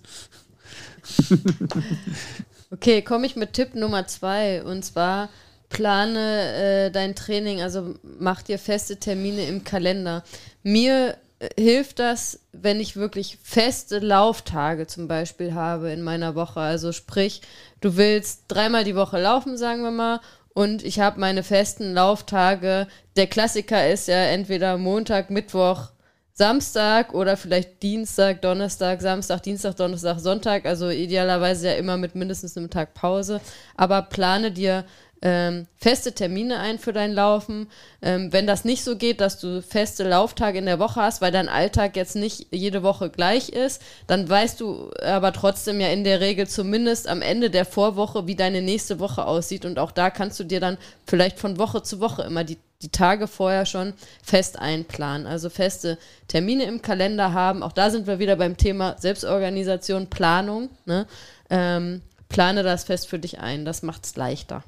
[2.71, 5.27] okay, komme ich mit Tipp Nummer zwei und zwar
[5.67, 10.23] plane äh, dein Training, also mach dir feste Termine im Kalender.
[10.63, 16.61] Mir äh, hilft das, wenn ich wirklich feste Lauftage zum Beispiel habe in meiner Woche.
[16.61, 17.41] Also sprich,
[17.81, 20.21] du willst dreimal die Woche laufen, sagen wir mal,
[20.55, 22.87] und ich habe meine festen Lauftage.
[23.17, 25.89] Der Klassiker ist ja entweder Montag, Mittwoch,
[26.31, 30.65] Samstag oder vielleicht Dienstag, Donnerstag, Samstag, Dienstag, Donnerstag, Sonntag.
[30.65, 33.41] Also idealerweise ja immer mit mindestens einem Tag Pause.
[33.75, 34.85] Aber plane dir
[35.21, 37.67] ähm, feste Termine ein für dein Laufen.
[38.01, 41.31] Ähm, wenn das nicht so geht, dass du feste Lauftage in der Woche hast, weil
[41.31, 46.03] dein Alltag jetzt nicht jede Woche gleich ist, dann weißt du aber trotzdem ja in
[46.03, 49.65] der Regel zumindest am Ende der Vorwoche, wie deine nächste Woche aussieht.
[49.65, 52.91] Und auch da kannst du dir dann vielleicht von Woche zu Woche immer die die
[52.91, 55.27] Tage vorher schon fest einplanen.
[55.27, 55.97] Also feste
[56.27, 57.63] Termine im Kalender haben.
[57.63, 60.69] Auch da sind wir wieder beim Thema Selbstorganisation, Planung.
[60.85, 61.07] Ne?
[61.49, 63.65] Ähm, plane das fest für dich ein.
[63.65, 64.63] Das macht es leichter.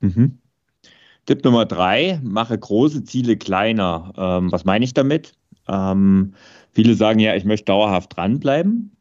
[0.00, 0.38] Mhm.
[1.26, 4.12] Tipp Nummer drei, mache große Ziele kleiner.
[4.16, 5.34] Ähm, was meine ich damit?
[5.68, 6.34] Ähm,
[6.72, 8.96] viele sagen ja, ich möchte dauerhaft dranbleiben.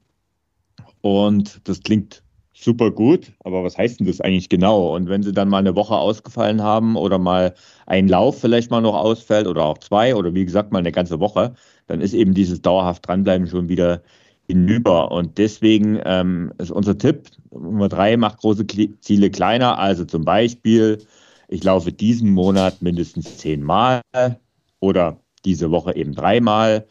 [1.02, 2.24] Und das klingt
[2.54, 4.96] super gut, aber was heißt denn das eigentlich genau?
[4.96, 7.54] Und wenn sie dann mal eine Woche ausgefallen haben oder mal
[7.86, 11.20] ein Lauf vielleicht mal noch ausfällt oder auch zwei oder wie gesagt mal eine ganze
[11.20, 11.54] Woche,
[11.86, 14.02] dann ist eben dieses dauerhaft dranbleiben schon wieder
[14.48, 15.12] hinüber.
[15.12, 18.66] Und deswegen ähm, ist unser Tipp Nummer drei, macht große
[19.02, 19.78] Ziele kleiner.
[19.78, 21.00] Also zum Beispiel,
[21.48, 24.02] ich laufe diesen Monat mindestens zehnmal
[24.80, 26.88] oder diese Woche eben dreimal.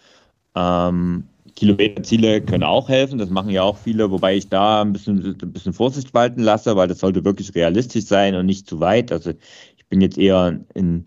[0.54, 5.38] Ähm, Kilometerziele können auch helfen, das machen ja auch viele, wobei ich da ein bisschen,
[5.42, 9.10] ein bisschen Vorsicht walten lasse, weil das sollte wirklich realistisch sein und nicht zu weit.
[9.10, 9.32] Also
[9.76, 11.04] ich bin jetzt eher ein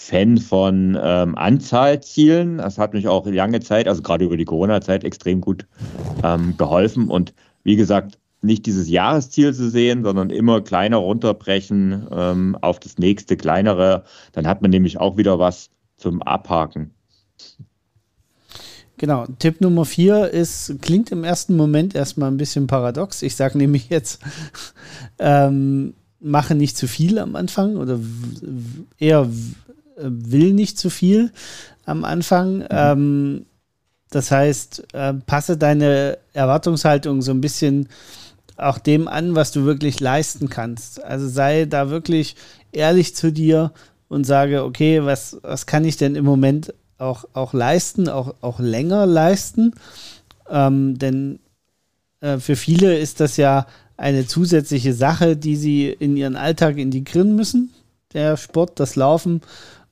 [0.00, 2.56] Fan von ähm, Anzahlzielen.
[2.56, 5.66] Das hat mich auch lange Zeit, also gerade über die Corona-Zeit, extrem gut
[6.24, 7.08] ähm, geholfen.
[7.08, 7.34] Und
[7.64, 13.36] wie gesagt, nicht dieses Jahresziel zu sehen, sondern immer kleiner runterbrechen ähm, auf das nächste
[13.36, 14.04] kleinere.
[14.32, 16.92] Dann hat man nämlich auch wieder was zum Abhaken.
[18.96, 23.20] Genau, Tipp Nummer vier ist, klingt im ersten Moment erstmal ein bisschen paradox.
[23.20, 24.22] Ich sage nämlich jetzt,
[25.18, 28.00] ähm, mache nicht zu viel am Anfang oder
[28.98, 29.28] eher
[30.02, 31.32] will nicht zu viel
[31.84, 32.58] am Anfang.
[32.58, 32.66] Mhm.
[32.70, 33.46] Ähm,
[34.10, 37.88] das heißt, äh, passe deine Erwartungshaltung so ein bisschen
[38.56, 41.02] auch dem an, was du wirklich leisten kannst.
[41.02, 42.36] Also sei da wirklich
[42.72, 43.72] ehrlich zu dir
[44.08, 48.60] und sage, okay, was, was kann ich denn im Moment auch, auch leisten, auch, auch
[48.60, 49.72] länger leisten.
[50.48, 51.38] Ähm, denn
[52.20, 57.36] äh, für viele ist das ja eine zusätzliche Sache, die sie in ihren Alltag integrieren
[57.36, 57.72] müssen.
[58.12, 59.40] Der Sport, das Laufen.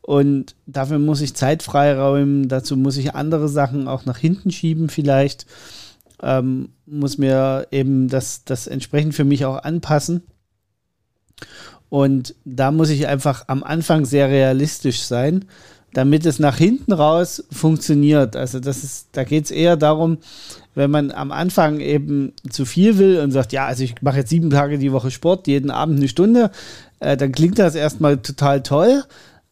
[0.09, 2.49] Und dafür muss ich Zeit freiräumen.
[2.49, 5.45] Dazu muss ich andere Sachen auch nach hinten schieben, vielleicht.
[6.23, 10.23] Ähm, muss mir eben das, das entsprechend für mich auch anpassen.
[11.91, 15.45] Und da muss ich einfach am Anfang sehr realistisch sein
[15.95, 18.37] damit es nach hinten raus funktioniert.
[18.37, 20.19] Also das ist, da geht es eher darum,
[20.75, 24.29] wenn man am Anfang eben zu viel will und sagt, ja, also ich mache jetzt
[24.29, 26.51] sieben Tage die Woche Sport, jeden Abend eine Stunde,
[27.01, 29.03] äh, dann klingt das erstmal total toll.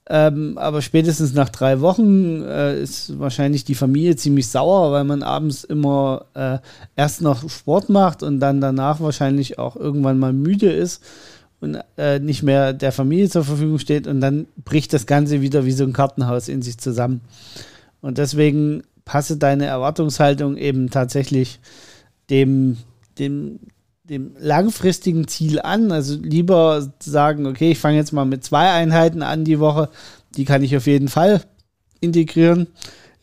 [0.09, 5.25] Ähm, aber spätestens nach drei Wochen äh, ist wahrscheinlich die Familie ziemlich sauer, weil man
[5.25, 6.59] abends immer äh,
[6.95, 11.03] erst noch Sport macht und dann danach wahrscheinlich auch irgendwann mal müde ist
[11.61, 15.65] und äh, nicht mehr der Familie zur Verfügung steht und dann bricht das Ganze wieder
[15.65, 17.21] wie so ein Kartenhaus in sich zusammen.
[18.01, 21.59] Und deswegen passe deine Erwartungshaltung eben tatsächlich
[22.31, 22.77] dem,
[23.19, 23.59] dem,
[24.09, 25.91] dem langfristigen Ziel an.
[25.93, 29.89] Also lieber sagen, okay, ich fange jetzt mal mit zwei Einheiten an die Woche.
[30.37, 31.43] Die kann ich auf jeden Fall
[32.01, 32.69] integrieren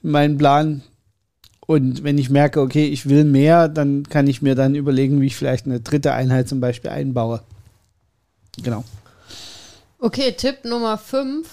[0.02, 0.84] in meinen Plan.
[1.66, 5.28] Und wenn ich merke, okay, ich will mehr, dann kann ich mir dann überlegen, wie
[5.28, 7.42] ich vielleicht eine dritte Einheit zum Beispiel einbaue.
[8.62, 8.84] Genau.
[10.00, 11.48] Okay, Tipp Nummer 5.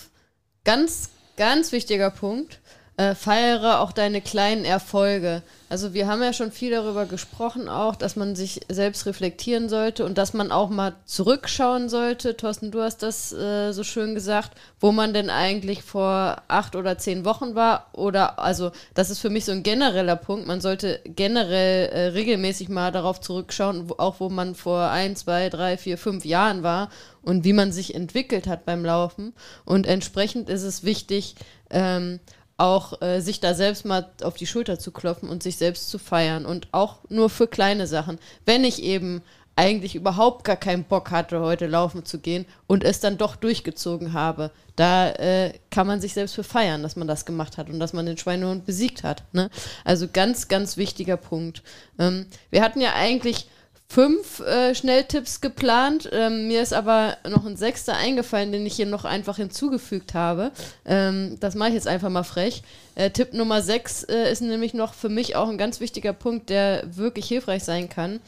[0.65, 2.59] Ganz, ganz wichtiger Punkt.
[3.01, 5.43] Äh, feiere auch deine kleinen Erfolge.
[5.71, 10.05] Also wir haben ja schon viel darüber gesprochen auch, dass man sich selbst reflektieren sollte
[10.05, 12.37] und dass man auch mal zurückschauen sollte.
[12.37, 16.99] Thorsten, du hast das äh, so schön gesagt, wo man denn eigentlich vor acht oder
[16.99, 17.87] zehn Wochen war.
[17.95, 20.47] Oder also das ist für mich so ein genereller Punkt.
[20.47, 25.49] Man sollte generell äh, regelmäßig mal darauf zurückschauen, wo, auch wo man vor ein, zwei,
[25.49, 26.91] drei, vier, fünf Jahren war
[27.23, 29.33] und wie man sich entwickelt hat beim Laufen.
[29.65, 31.37] Und entsprechend ist es wichtig,
[31.71, 32.21] ähm,
[32.61, 35.99] auch äh, sich da selbst mal auf die Schulter zu klopfen und sich selbst zu
[35.99, 38.19] feiern und auch nur für kleine Sachen.
[38.45, 39.23] Wenn ich eben
[39.57, 44.13] eigentlich überhaupt gar keinen Bock hatte, heute laufen zu gehen und es dann doch durchgezogen
[44.13, 47.81] habe, da äh, kann man sich selbst für feiern, dass man das gemacht hat und
[47.81, 49.23] dass man den Schweinehund besiegt hat.
[49.33, 49.51] Ne?
[49.85, 51.63] Also ganz, ganz wichtiger Punkt.
[51.99, 53.49] Ähm, wir hatten ja eigentlich
[53.91, 56.09] fünf äh, Schnelltipps geplant.
[56.13, 60.53] Ähm, mir ist aber noch ein sechster eingefallen, den ich hier noch einfach hinzugefügt habe.
[60.87, 62.63] Ähm, das mache ich jetzt einfach mal frech.
[62.95, 66.51] Äh, Tipp Nummer sechs äh, ist nämlich noch für mich auch ein ganz wichtiger Punkt,
[66.51, 68.21] der wirklich hilfreich sein kann.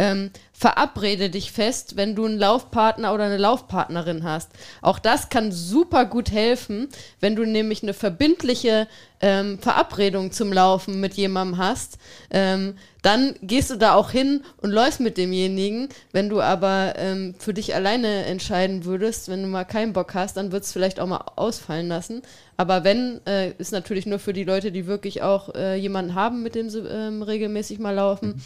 [0.00, 4.50] Ähm, verabrede dich fest, wenn du einen Laufpartner oder eine Laufpartnerin hast.
[4.80, 6.88] Auch das kann super gut helfen,
[7.20, 8.88] wenn du nämlich eine verbindliche
[9.20, 11.98] ähm, Verabredung zum Laufen mit jemandem hast.
[12.30, 15.90] Ähm, dann gehst du da auch hin und läufst mit demjenigen.
[16.12, 20.38] Wenn du aber ähm, für dich alleine entscheiden würdest, wenn du mal keinen Bock hast,
[20.38, 22.22] dann würdest du vielleicht auch mal ausfallen lassen.
[22.56, 26.42] Aber wenn, äh, ist natürlich nur für die Leute, die wirklich auch äh, jemanden haben,
[26.42, 28.42] mit dem sie ähm, regelmäßig mal laufen.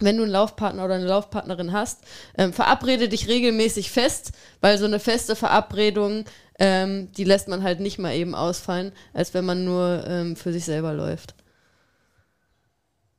[0.00, 2.04] Wenn du einen Laufpartner oder eine Laufpartnerin hast,
[2.36, 6.24] ähm, verabrede dich regelmäßig fest, weil so eine feste Verabredung
[6.58, 10.52] ähm, die lässt man halt nicht mal eben ausfallen, als wenn man nur ähm, für
[10.52, 11.34] sich selber läuft.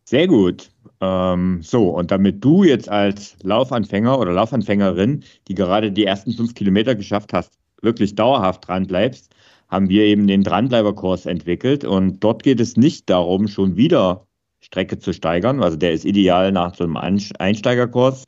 [0.06, 0.70] Sehr gut.
[1.02, 6.56] Ähm, so, und damit du jetzt als Laufanfänger oder Laufanfängerin, die gerade die ersten fünf
[6.56, 9.30] Kilometer geschafft hast, wirklich dauerhaft dran bleibst,
[9.68, 11.84] haben wir eben den Dranbleiberkurs entwickelt.
[11.84, 14.27] Und dort geht es nicht darum, schon wieder
[14.68, 15.64] Strecke zu steigern.
[15.64, 18.26] Also der ist ideal nach so einem Einsteigerkurs.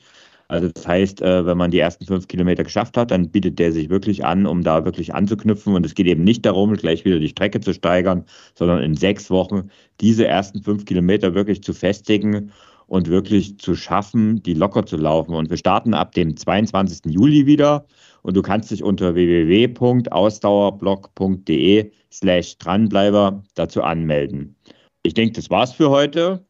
[0.47, 3.71] Also das heißt, äh, wenn man die ersten fünf Kilometer geschafft hat, dann bietet der
[3.71, 5.75] sich wirklich an, um da wirklich anzuknüpfen.
[5.75, 8.25] Und es geht eben nicht darum, gleich wieder die Strecke zu steigern,
[8.55, 9.69] sondern in sechs Wochen
[10.01, 12.51] diese ersten fünf Kilometer wirklich zu festigen
[12.87, 15.35] und wirklich zu schaffen, die locker zu laufen.
[15.35, 17.13] Und wir starten ab dem 22.
[17.13, 17.85] Juli wieder.
[18.23, 24.55] Und du kannst dich unter www.ausdauerblog.de slash dranbleiber dazu anmelden.
[25.03, 26.45] Ich denke, das war's für heute.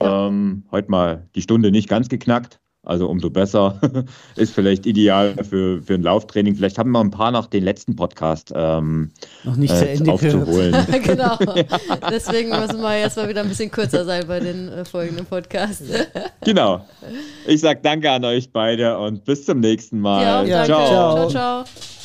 [0.00, 0.28] Ja.
[0.28, 2.60] Ähm, heute mal die Stunde nicht ganz geknackt.
[2.84, 3.78] Also umso besser.
[4.36, 6.54] ist vielleicht ideal für, für ein Lauftraining.
[6.54, 9.10] Vielleicht haben wir ein paar noch den letzten Podcast ähm,
[9.44, 10.74] noch nicht äh, zu Ende aufzuholen.
[11.04, 11.36] genau.
[12.10, 15.84] Deswegen müssen wir jetzt mal wieder ein bisschen kürzer sein bei den äh, folgenden Podcasts.
[16.44, 16.86] genau.
[17.46, 20.48] Ich sage danke an euch beide und bis zum nächsten Mal.
[20.48, 20.86] Ja, ciao.
[20.86, 21.97] ciao, ciao.